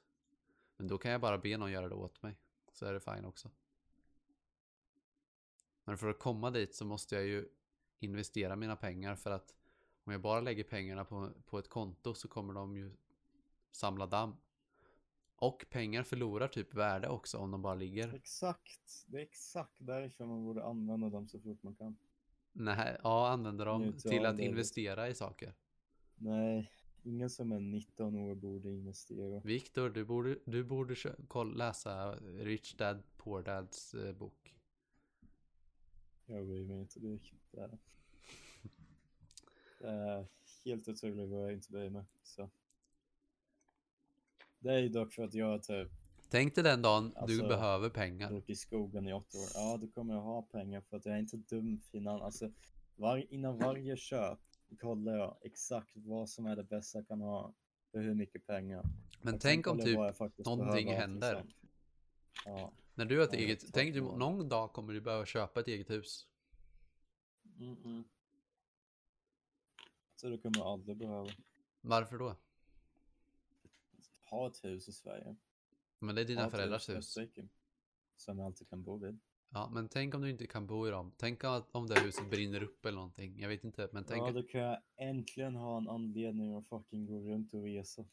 [0.76, 2.36] Men då kan jag bara be någon göra det åt mig.
[2.72, 3.50] Så är det fine också.
[5.84, 7.48] Men för att komma dit så måste jag ju
[7.98, 9.54] investera mina pengar för att
[10.04, 12.96] om jag bara lägger pengarna på, på ett konto så kommer de ju
[13.72, 14.36] samla damm.
[15.46, 18.14] Och pengar förlorar typ värde också om de bara ligger.
[18.14, 21.96] Exakt, det är exakt därför man borde använda dem så fort man kan.
[22.52, 24.44] Nej, ja, använder dem Njuta till att det.
[24.44, 25.54] investera i saker.
[26.16, 26.70] Nej,
[27.02, 29.40] ingen som är 19 år borde investera.
[29.40, 30.96] Viktor, du borde, du borde
[31.54, 34.54] läsa Rich Dad Poor Dads eh, bok.
[36.26, 37.18] Jag bryr mig inte, det är
[37.50, 37.78] det är.
[39.78, 40.26] Det är
[40.64, 42.04] helt otroligt vad jag inte bryr mig.
[42.22, 42.50] Så.
[44.64, 45.90] Det är ju dock för att jag typ
[46.28, 48.30] Tänk dig den dagen du Alltså, behöver pengar.
[48.30, 49.48] bott i skogen i åtta år.
[49.54, 52.22] Ja, då kommer jag ha pengar för att jag är inte dum finan.
[52.22, 52.52] Alltså,
[52.96, 54.38] var, innan varje köp
[54.80, 57.54] kollar jag exakt vad som är det bästa jag kan ha
[57.90, 58.84] för hur mycket pengar.
[59.22, 61.44] Men sen tänk om jag typ jag någonting händer.
[62.44, 62.72] Ja.
[62.94, 65.60] När du har ett Ja, eget, jag tänk du någon dag kommer du behöva köpa
[65.60, 66.26] ett eget hus.
[67.58, 68.04] Mm -mm.
[70.16, 71.28] Så det kommer jag aldrig behöva
[71.80, 72.36] Varför då?
[74.34, 75.36] Ha ett hus i Sverige.
[75.98, 77.18] Men det är dina ha föräldrars hus.
[78.16, 79.20] Som jag alltid kan bo vid.
[79.48, 81.12] Ja, men tänk om du inte kan bo i dem.
[81.16, 83.40] Tänk att om det huset brinner upp eller någonting.
[83.40, 84.22] Jag vet inte, men tänk.
[84.22, 88.04] Ja, då kan jag äntligen ha en anledning att fucking gå runt och resa.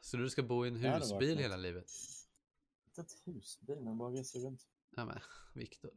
[0.00, 1.90] Så du ska bo i en husbil hela livet?
[2.86, 4.68] Inte ett husbil, men bara resa runt.
[4.96, 5.20] Ja men,
[5.54, 5.90] Viktor.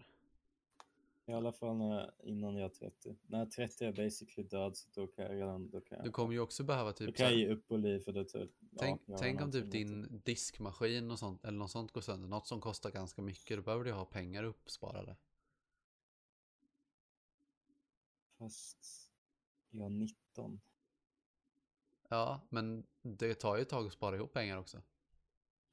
[1.26, 3.16] I alla fall när, innan jag är 30.
[3.28, 5.98] När jag är 30 är jag basically död, så då kan jag redan, då kan
[5.98, 8.12] jag, Du kommer ju också behöva då typ kan jag ge upp och liv för
[8.12, 8.52] det typ.
[8.78, 12.28] Tänk, ja, tänk om typ din diskmaskin och sånt, eller något sånt går sönder.
[12.28, 13.58] Något som kostar ganska mycket.
[13.58, 15.18] Då behöver du ha pengar uppsparade.
[18.38, 19.10] Fast
[19.70, 20.62] jag är 19.
[22.10, 24.82] Ja, men det tar ju ett tag att spara ihop pengar också.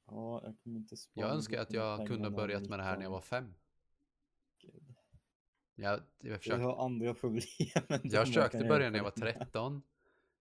[0.05, 3.03] Ja, jag kommer inte spara Jag önskar att jag kunde börjat med det här när
[3.03, 3.11] jag 19.
[3.11, 3.53] var fem.
[5.75, 7.43] Jag, jag, Jag försökte, har andra problem.
[8.03, 9.33] jag försökte börja när jag var dig.
[9.33, 9.81] 13.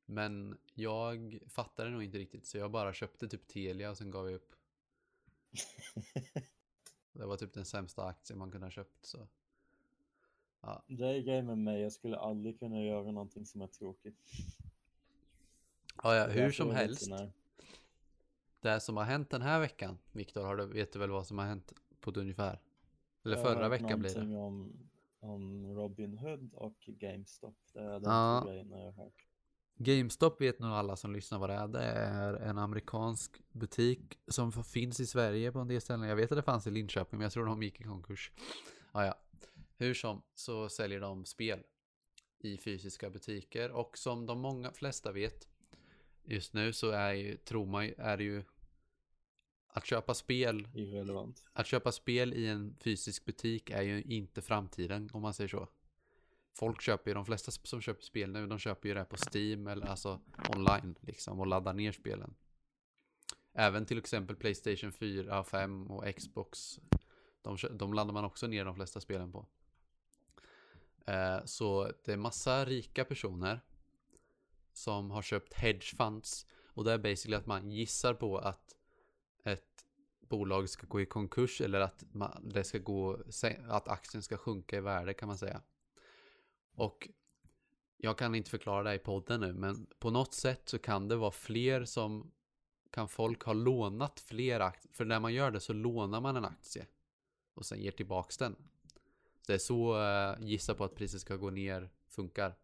[0.04, 4.26] Men jag fattade nog inte riktigt så jag bara köpte typ Telia och sen gav
[4.26, 4.54] jag upp.
[7.12, 9.28] Det var typ den sämsta aktien man kunde ha köpt så.
[10.60, 14.16] Ja, Det är grejen med mig, jag skulle aldrig kunna göra någonting som är tråkigt.
[16.02, 17.10] ja, ja hur som jag helst.
[18.60, 21.72] Det som har hänt den här veckan, Viktor, vet du väl vad som har hänt
[22.00, 22.60] på ett ungefär?
[23.24, 24.36] Eller Jag förra veckan blir det.
[24.36, 24.72] Om,
[25.20, 27.56] om Robin Hood och GameStop.
[27.72, 28.40] Det är de Ja.
[28.42, 29.26] två grejerna jag har hört.
[29.76, 31.68] GameStop vet nog alla som lyssnar vad det är.
[31.68, 36.08] Det är en amerikansk butik som finns i Sverige på en del ställen.
[36.08, 38.32] Jag vet att det fanns i Linköping men jag tror de gick i konkurs.
[38.92, 39.14] Ah, ja.
[39.76, 41.62] Hur som så säljer de spel
[42.38, 45.48] i fysiska butiker och som de många flesta vet
[46.24, 48.44] just nu så är ju, tror man är det ju
[49.72, 51.44] att köpa spel Irrelevant.
[51.52, 55.68] att köpa spel i en fysisk butik är ju inte framtiden om man säger så.
[56.52, 59.66] Folk köper ju, de flesta som köper spel nu, de köper ju det på Steam
[59.66, 60.20] eller alltså
[60.56, 62.34] online liksom och laddar ner spelen.
[63.52, 66.80] Även till exempel Playstation 4, 5 och Xbox.
[67.42, 69.46] De, de laddar man också ner de flesta spelen på.
[71.06, 73.60] Eh, så det är massa rika personer
[74.72, 78.76] som har köpt hedge funds och det är basically att man gissar på att
[79.44, 79.84] ett
[80.20, 83.18] bolag ska gå i konkurs eller att man, det ska gå,
[83.68, 85.62] att aktien ska sjunka i värde kan man säga.
[86.74, 87.08] Och
[87.96, 91.16] jag kan inte förklara det i podden nu, men på något sätt så kan det
[91.16, 92.32] vara fler som
[92.90, 94.92] kan folk ha lånat fler aktier.
[94.92, 96.86] För när man gör det så lånar man en aktie
[97.54, 98.56] och sen ger tillbaks den.
[99.46, 102.54] Det är så uh, gissa på att priset ska gå ner funkar.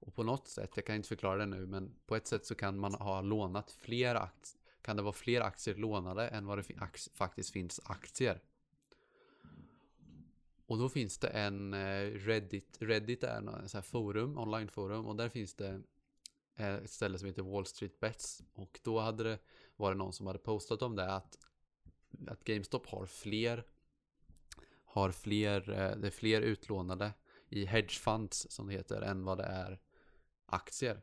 [0.00, 2.54] Och på något sätt, jag kan inte förklara det nu, men på ett sätt så
[2.54, 4.60] kan man ha lånat fler aktier.
[4.82, 8.40] Kan det vara fler aktier lånade än vad det ax- faktiskt finns aktier.
[10.66, 15.28] Och då finns det en eh, Reddit, Reddit är en här forum, onlineforum och där
[15.28, 15.82] finns det
[16.56, 19.38] eh, ett ställe som heter Wall Street Bets och då hade det
[19.76, 21.38] varit någon som hade postat om det att,
[22.26, 23.64] att GameStop har fler
[24.84, 27.12] har fler, eh, det är fler utlånade
[27.48, 29.80] i hedgefunds som det heter än vad det är
[30.46, 31.02] aktier.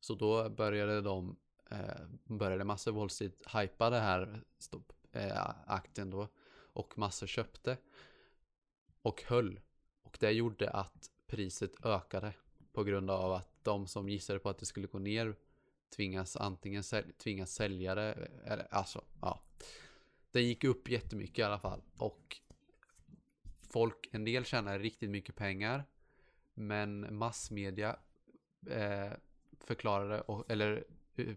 [0.00, 1.36] Så då började de
[1.70, 6.28] eh, började massor Wall Street hypa det här stopp, eh, aktien då
[6.72, 7.76] och massor köpte
[9.02, 9.60] och höll.
[10.02, 12.34] Och det gjorde att priset ökade
[12.72, 15.36] på grund av att de som gissade på att det skulle gå ner
[15.96, 19.40] tvingas antingen sälj, tvingas sälja det, eh, eller alltså, ja.
[20.30, 22.36] Det gick upp jättemycket i alla fall och
[23.60, 25.84] folk, en del tjänar riktigt mycket pengar
[26.54, 27.96] men massmedia
[28.70, 29.12] eh,
[29.60, 30.84] förklarade, och, eller
[31.16, 31.34] Eh,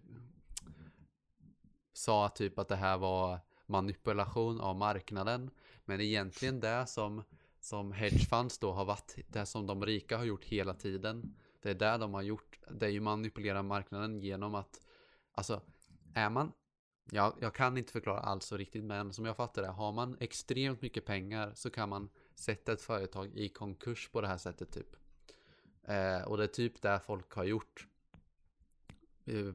[1.93, 5.51] sa typ att det här var manipulation av marknaden.
[5.85, 7.23] Men egentligen det som,
[7.59, 11.35] som hedgefunds då har varit, det som de rika har gjort hela tiden.
[11.61, 12.59] Det är det de har gjort.
[12.71, 14.81] Det är ju manipulera marknaden genom att,
[15.31, 15.61] alltså,
[16.13, 16.51] är man,
[17.11, 20.17] ja, jag kan inte förklara allt så riktigt, men som jag fattar det, har man
[20.19, 24.71] extremt mycket pengar så kan man sätta ett företag i konkurs på det här sättet
[24.71, 24.95] typ.
[25.83, 27.87] Eh, och det är typ det folk har gjort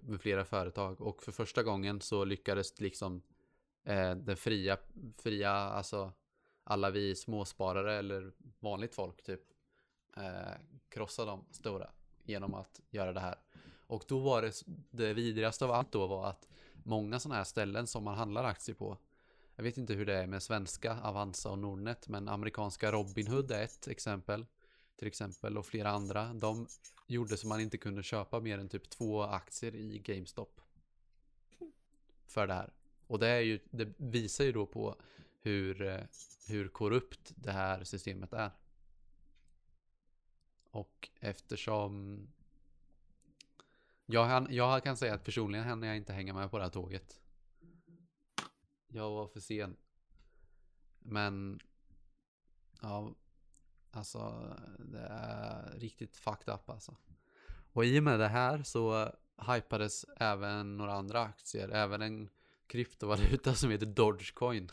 [0.02, 3.22] med flera företag och för första gången så lyckades liksom
[3.84, 4.78] eh, den fria,
[5.18, 6.12] fria, alltså
[6.64, 9.40] alla vi småsparare eller vanligt folk typ
[10.16, 10.52] eh,
[10.88, 11.90] krossa de stora
[12.22, 13.38] genom att göra det här.
[13.86, 14.52] Och då var det,
[14.90, 16.48] det vidrigaste av allt då var att
[16.82, 18.98] många sådana här ställen som man handlar aktier på
[19.56, 23.62] jag vet inte hur det är med svenska Avanza och Nordnet men amerikanska Robinhood är
[23.62, 24.46] ett exempel
[24.96, 26.66] till exempel och flera andra de
[27.07, 30.61] gjorde så man inte kunde köpa mer än typ två aktier i GameStop
[32.26, 32.72] för det här.
[33.07, 34.96] Och det, är ju, det visar ju då på
[35.40, 36.00] hur, eh,
[36.48, 38.50] hur korrupt det här systemet är.
[40.70, 42.26] Och eftersom
[44.07, 47.20] jag, jag kan säga att personligen hann jag inte hänga med på det här tåget.
[48.88, 49.76] Jag var för sen.
[50.98, 51.61] Men
[52.80, 53.14] ja,
[53.97, 56.97] alltså det är riktigt fucked up alltså.
[57.72, 62.28] Och i och med det här så hypades även några andra aktier, även en
[62.66, 64.70] kryptovaluta som heter Dogecoin.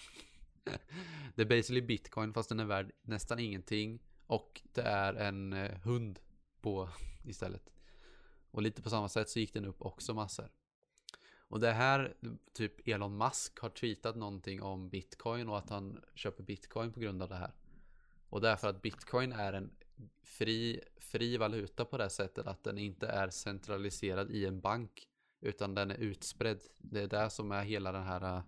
[1.35, 5.79] det är basically bitcoin fast den är värd nästan ingenting och det är en eh,
[5.79, 6.19] hund
[6.61, 6.89] på
[7.25, 7.71] istället.
[8.51, 10.51] Och lite på samma sätt så gick den upp också massor.
[11.51, 12.15] Och det här,
[12.53, 17.21] typ Elon Musk har tweetat någonting om bitcoin och att han köper bitcoin på grund
[17.21, 17.53] av det här.
[18.31, 19.71] Och därför att bitcoin är en
[20.23, 25.07] fri, fri valuta på det sättet att den inte är centraliserad i en bank
[25.41, 26.61] utan den är utspridd.
[26.77, 28.37] Det är det som är hela den här.
[28.37, 28.43] Äh,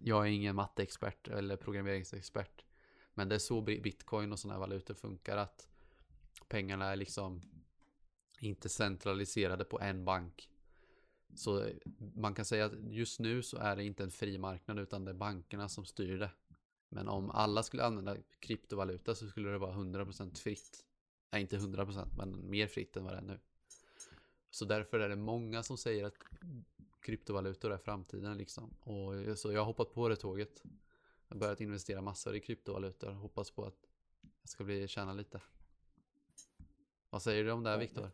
[0.00, 2.64] jag är ingen matteexpert eller programmeringsexpert.
[3.14, 5.68] Men det är så bitcoin och sådana här valutor funkar att
[6.48, 7.42] pengarna är liksom
[8.40, 10.50] inte centraliserade på en bank.
[11.34, 11.68] Så
[12.14, 15.10] man kan säga att just nu så är det inte en fri marknad utan det
[15.10, 16.30] är bankerna som styr det.
[16.88, 20.84] Men om alla skulle använda kryptovaluta så skulle det vara 100% fritt.
[21.30, 23.40] Nej, inte 100% men mer fritt än vad det är nu.
[24.50, 26.14] Så därför är det många som säger att
[27.00, 28.70] kryptovalutor är framtiden liksom.
[28.80, 30.62] Och så jag har hoppat på det tåget.
[31.28, 33.88] Jag har börjat investera massor i kryptovalutor hoppas på att
[34.40, 35.40] jag ska bli tjäna lite.
[37.10, 38.10] Vad säger du om det här Viktor?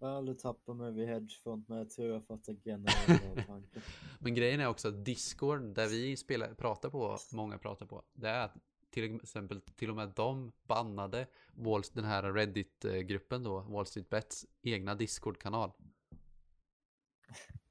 [0.00, 3.82] Har aldrig tappat mig vid hedgefond men jag tror jag fattar generella tanken.
[4.18, 8.28] Men grejen är också att Discord, där vi spelar, pratar på, många pratar på, det
[8.28, 8.56] är att
[8.90, 14.46] till exempel till och med de bannade Wall, den här Reddit-gruppen då, Wall Street Bets
[14.62, 15.72] egna Discord-kanal.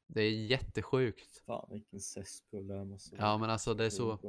[0.07, 1.43] Det är jättesjukt.
[1.45, 4.19] Fan vilken cesspool måste Ja men alltså det är så,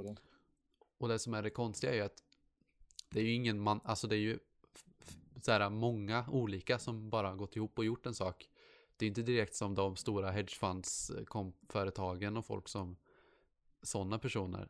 [0.98, 2.22] och det som är det konstiga är ju att
[3.11, 4.38] det är ju ingen man, alltså det är ju
[5.45, 8.51] så här många olika som bara gått ihop och gjort en sak.
[8.97, 12.97] Det är inte direkt som de stora hedgefunds-företagen eh, och folk som
[13.82, 14.68] sådana personer.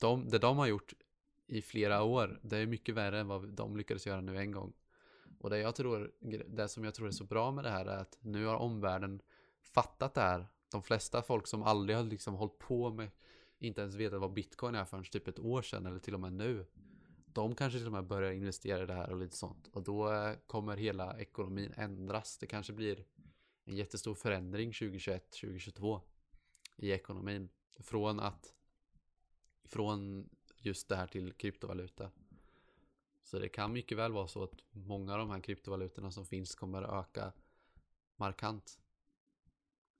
[0.00, 0.92] De, det de har gjort
[1.46, 4.72] i flera år, det är mycket värre än vad de lyckades göra nu en gång.
[5.38, 6.12] Och det jag tror,
[6.48, 9.22] det som jag tror är så bra med det här är att nu har omvärlden
[9.62, 10.46] fattat det här.
[10.70, 13.10] De flesta folk som aldrig har liksom hållit på med,
[13.58, 16.32] inte ens vetat vad bitcoin är förrän typ ett år sedan eller till och med
[16.32, 16.66] nu.
[17.32, 19.66] De kanske till och med börjar investera i det här och lite sånt.
[19.72, 22.38] Och då eh, kommer hela ekonomin ändras.
[22.38, 23.04] Det kanske blir
[23.64, 26.00] en jättestor förändring 2021-2022
[26.76, 27.48] i ekonomin.
[27.80, 28.54] Från att
[29.64, 30.28] från
[30.58, 32.10] just det här till kryptovaluta.
[33.22, 36.54] Så det kan mycket väl vara så att många av de här kryptovalutorna som finns
[36.54, 37.32] kommer att öka
[38.16, 38.78] markant.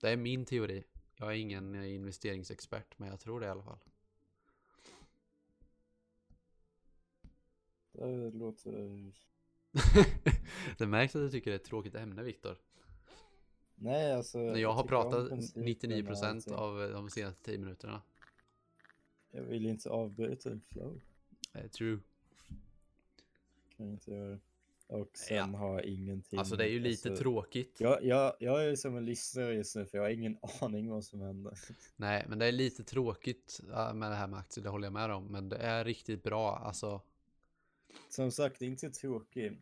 [0.01, 0.83] Det är min teori.
[1.15, 3.79] Jag är ingen eh, investeringsexpert, men jag tror det i alla fall.
[7.93, 9.11] Det låter...
[10.77, 12.57] det märks att du tycker det är ett tråkigt ämne, Viktor.
[13.75, 14.37] Nej alltså.
[14.37, 16.53] När jag har tycker om pratat principen och 99% allting.
[16.53, 18.01] av eh, de senaste 10 minuterna.
[19.31, 21.01] Jag vill inte avbryta en flow.
[21.53, 21.99] Eh, true.
[23.77, 24.39] Kan jag inte göra.
[24.87, 25.57] Och sen Ja.
[25.57, 26.39] har jag ingenting.
[26.39, 27.77] Alltså det är ju lite alltså, tråkigt.
[27.79, 31.05] Jag, jag, jag är som en lyssnare just nu för jag har ingen aning vad
[31.05, 31.53] som händer.
[31.95, 34.93] Nej, men det är lite tråkigt ja, med det här med aktier, det håller jag
[34.93, 35.25] med om.
[35.25, 37.01] Men det är riktigt bra, alltså.
[38.09, 39.53] Som sagt, det är inte tråkigt.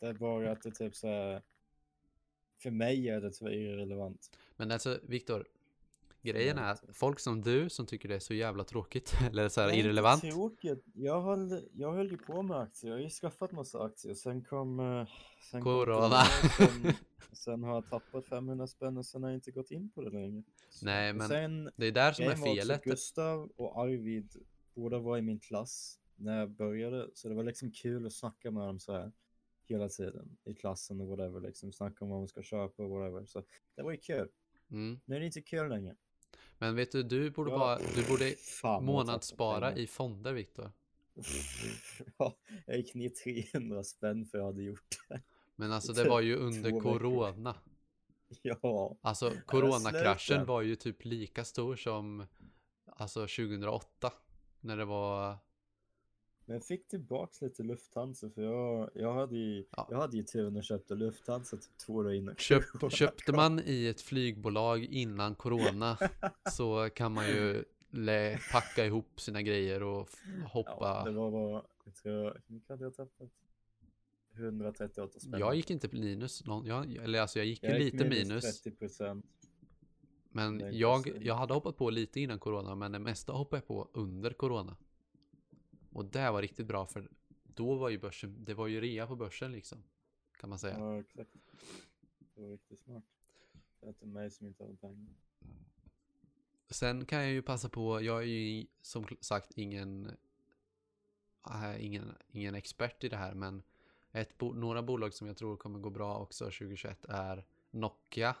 [0.00, 1.42] Det är bara att det typ så här.
[2.62, 4.30] För mig är det tyvärr irrelevant.
[4.56, 5.46] Men alltså, Viktor.
[6.22, 9.60] Grejen är att folk som du som tycker det är så jävla tråkigt, eller så
[9.60, 10.22] här Det är irrelevant.
[10.22, 10.84] Tråkigt.
[10.94, 12.90] Jag höll, jag höll ju på med aktier.
[12.90, 14.14] Jag har ju skaffat massa aktier.
[14.14, 14.80] Sen kom...
[14.80, 15.06] eh,
[15.50, 16.24] Sen kom Corona.
[16.58, 16.92] Sen,
[17.32, 20.10] sen har jag tappat 500 spänn och sen har jag inte gått in på det
[20.10, 20.42] längre.
[20.82, 22.84] Nej, men Sen, Det är där som är felet.
[22.84, 24.36] Gustav och Arvid,
[24.74, 27.10] båda var i min klass när jag började.
[27.14, 29.12] Så det var liksom kul att snacka med dem så här
[29.64, 31.40] hela tiden i klassen och whatever.
[31.40, 33.26] Liksom snacka om vad man ska köpa och whatever.
[33.26, 33.44] Så
[33.74, 34.28] det var ju kul.
[34.70, 35.00] Mm.
[35.04, 35.96] Nu är det inte kul längre.
[36.58, 37.58] Men vet du, du borde, Ja.
[37.58, 40.72] bara, du borde Fan, månadsspara i fonder, Viktor.
[42.18, 42.36] Ja,
[42.66, 43.08] jag gick ner
[43.52, 45.20] 300 spänn för jag hade gjort det.
[45.56, 47.54] Men alltså det var ju under corona.
[48.42, 52.26] Ja, Alltså coronakraschen var ju typ lika stor som
[52.86, 54.12] alltså 2008.
[54.60, 55.36] När det var,
[56.48, 59.88] men fick tillbaks lite Lufthansa för jag, jag, hade ju, Ja.
[59.90, 62.36] jag hade ju turen och köpte Lufthansa typ två dagar innan.
[62.36, 65.98] köp, köpte man i ett flygbolag innan corona
[66.52, 71.04] så kan man ju lä- packa ihop sina grejer och f- Ja, hoppa.
[71.04, 73.28] det var bara, jag tror, hur mycket hade jag tappat?
[74.34, 75.40] 138 spänn.
[75.40, 78.62] Jag gick inte minus, någon, jag, eller alltså jag gick ju Jag gick lite minus.
[78.62, 79.26] 30 procent.
[80.30, 83.88] Men jag, jag hade hoppat på lite innan corona, men det mesta hoppade jag på
[83.92, 84.76] under corona.
[85.96, 87.08] Och det var riktigt bra för
[87.42, 89.82] då var ju börsen, det var ju rea på börsen liksom.
[90.40, 90.78] Kan man säga.
[90.78, 91.30] Ja, exakt.
[92.34, 93.04] Det var riktigt smart.
[93.80, 95.14] Det är inte mig som inte hade pengar.
[96.70, 100.16] Sen kan jag ju passa på, jag är ju som sagt ingen,
[101.50, 103.62] äh, ingen, ingen expert i det här, men
[104.12, 108.36] ett några bolag som jag tror kommer gå bra också 2021 är Nokia.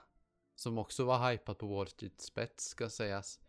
[0.54, 3.40] Som också var hypat på Wall Street spets ska sägas.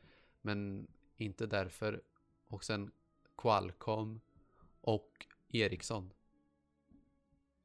[0.42, 2.04] Men inte därför.
[2.48, 2.92] Och sen
[3.38, 4.22] Qualcomm
[4.82, 6.14] och Ericsson.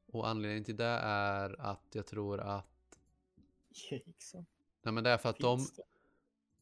[0.05, 2.99] Och anledningen till det är att jag tror att
[3.91, 4.45] Ericsson?
[4.81, 5.83] Nej men det är för att de Finns det?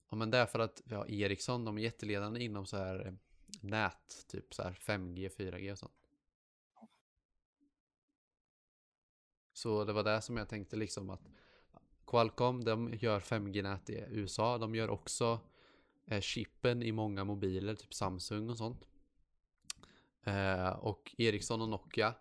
[0.10, 3.14] Ja men det är för att ja, Ericsson, de är jätteledande inom så här eh,
[3.62, 5.94] nät, typ så här 5G, 4G och sånt.
[9.54, 11.22] Så det var det som jag tänkte liksom att
[12.08, 15.40] Qualcomm, de gör 5G-nät i USA, de gör också
[16.06, 18.88] eh, chippen i många mobiler, typ Samsung och sånt.
[20.24, 22.16] Eh, och Ericsson och Nokia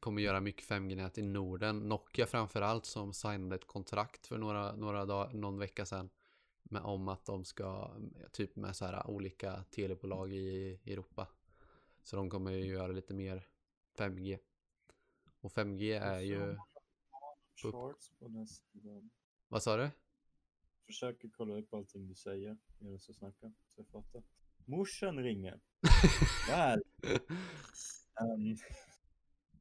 [0.00, 1.78] kommer göra mycket 5G-nät i Norden.
[1.78, 6.10] Nokia framförallt som signade ett kontrakt för några, några dagar, någon vecka sedan
[6.62, 7.96] med, om att de ska
[8.32, 11.28] typ med så här olika telebolag i Europa.
[12.02, 13.48] Så de kommer ju göra lite mer
[13.96, 14.38] 5G.
[15.40, 16.56] Och 5G är ju...
[19.48, 19.90] Vad sa du?
[20.86, 23.52] Försöker kolla upp allting du säger medan du snackar.
[23.68, 24.22] Så jag fattar.
[24.64, 25.60] Morsan ringer.
[26.48, 26.82] Där!
[28.20, 28.56] um,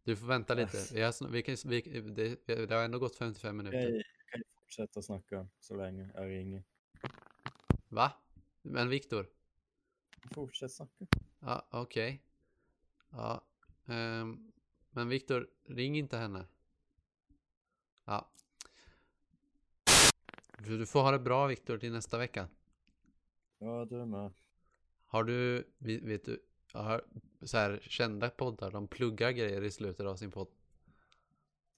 [0.03, 0.77] Du får vänta lite.
[0.77, 3.79] Sn- vi kan, vi, det, det har ändå gått 55 minuter.
[3.79, 6.63] jag kan fortsätta snacka så länge jag ringer.
[7.87, 8.11] Va?
[8.61, 9.27] Men Viktor?
[10.31, 11.05] Fortsätt snacka.
[11.39, 12.23] Ja, okej.
[13.09, 13.43] Ja.
[13.87, 14.51] ehm,
[14.89, 16.45] men Viktor, ring inte henne.
[18.05, 18.31] Ja.
[20.57, 22.47] Du, du får ha det bra Viktor till nästa vecka.
[23.57, 24.33] Ja, du med.
[25.11, 26.41] Har du, vet du,
[26.73, 27.05] har
[27.41, 30.47] så här kända poddar, de pluggar grejer i slutet av sin podd.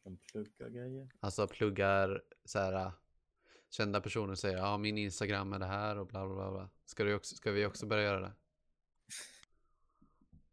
[0.03, 1.09] De pluggar grejer.
[1.19, 2.91] Alltså pluggar så här
[3.69, 6.51] kända personer säger ja min Instagram är det här och bla bla bla.
[6.51, 6.69] bla.
[6.85, 8.33] Ska, du också, ska vi också börja göra det?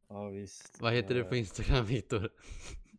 [0.08, 0.80] Ja, visst.
[0.80, 2.30] Vad heter du på Eh, Instagram Viktor?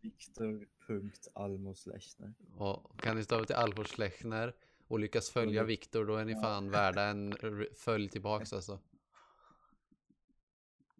[0.02, 2.34] Viktor.almoslechner.
[2.96, 4.54] Kan ni stava till Alfons Lechner
[4.86, 5.66] och lyckas följa Mm.
[5.66, 7.34] Viktor då är ni fan värda en
[7.76, 8.80] följ tillbaks alltså.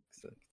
[0.09, 0.47] Exakt.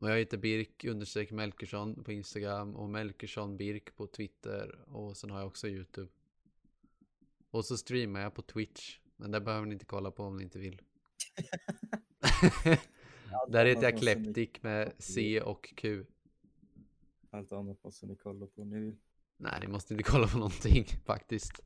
[0.00, 5.30] Och jag heter Birk understreck Melkersson på Instagram och Melkersson Birk på Twitter och sen
[5.30, 6.12] har jag också YouTube.
[7.50, 8.98] Och så streamar jag på Twitch.
[9.16, 10.82] Men det behöver ni inte kolla på om ni inte vill.
[13.48, 16.04] Där heter jag Kleptik med C och Q.
[17.30, 18.96] Allt annat måste ni kolla på om ni vill.
[19.36, 21.60] Nej, ni måste inte kolla på någonting faktiskt.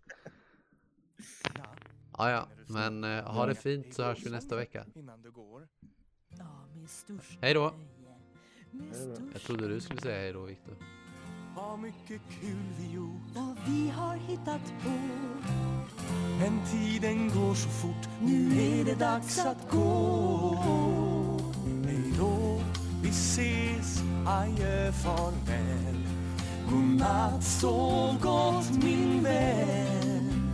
[1.55, 1.75] Ja,
[2.19, 4.87] Ja, men eh, ha det fint så hörs vi nästa vecka.
[4.95, 5.69] Innan du går.
[6.29, 7.75] Ja, med största Hej då.
[9.33, 10.75] Jag trodde du skulle säga hej då Viktor.
[11.55, 13.21] Har mycket kul vi gjort.
[13.35, 14.91] Vad vi har hittat på
[16.41, 18.09] Men tiden går så fort.
[18.21, 20.59] Nu är det dags att gå.
[21.85, 22.61] Hej då,
[23.03, 24.03] vi ses.
[24.27, 26.07] Adjö, farväl.
[26.71, 30.51] Godnatt, sov gott min vän.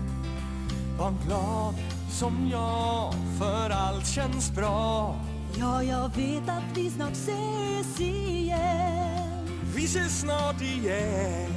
[0.99, 1.75] Var glad
[2.11, 5.17] som jag, för allt känns bra.
[5.59, 11.51] Ja, jag vet att vi snart ses igen Vi ses snart igen.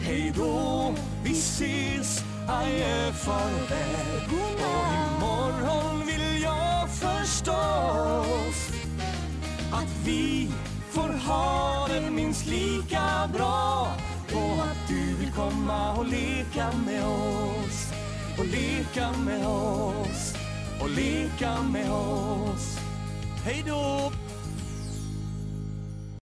[0.00, 0.94] Hej då,
[1.24, 2.24] vi ses.
[2.48, 4.22] Adjö, eh, farväl.
[4.26, 8.68] Och imorgon vill jag förstås
[9.72, 10.48] att vi
[10.90, 13.92] får ha det minst lika bra
[14.32, 17.92] och att du vill komma och leka med oss
[18.38, 20.37] och leka med oss
[20.80, 22.78] och leka med oss.
[23.44, 24.12] Hej då,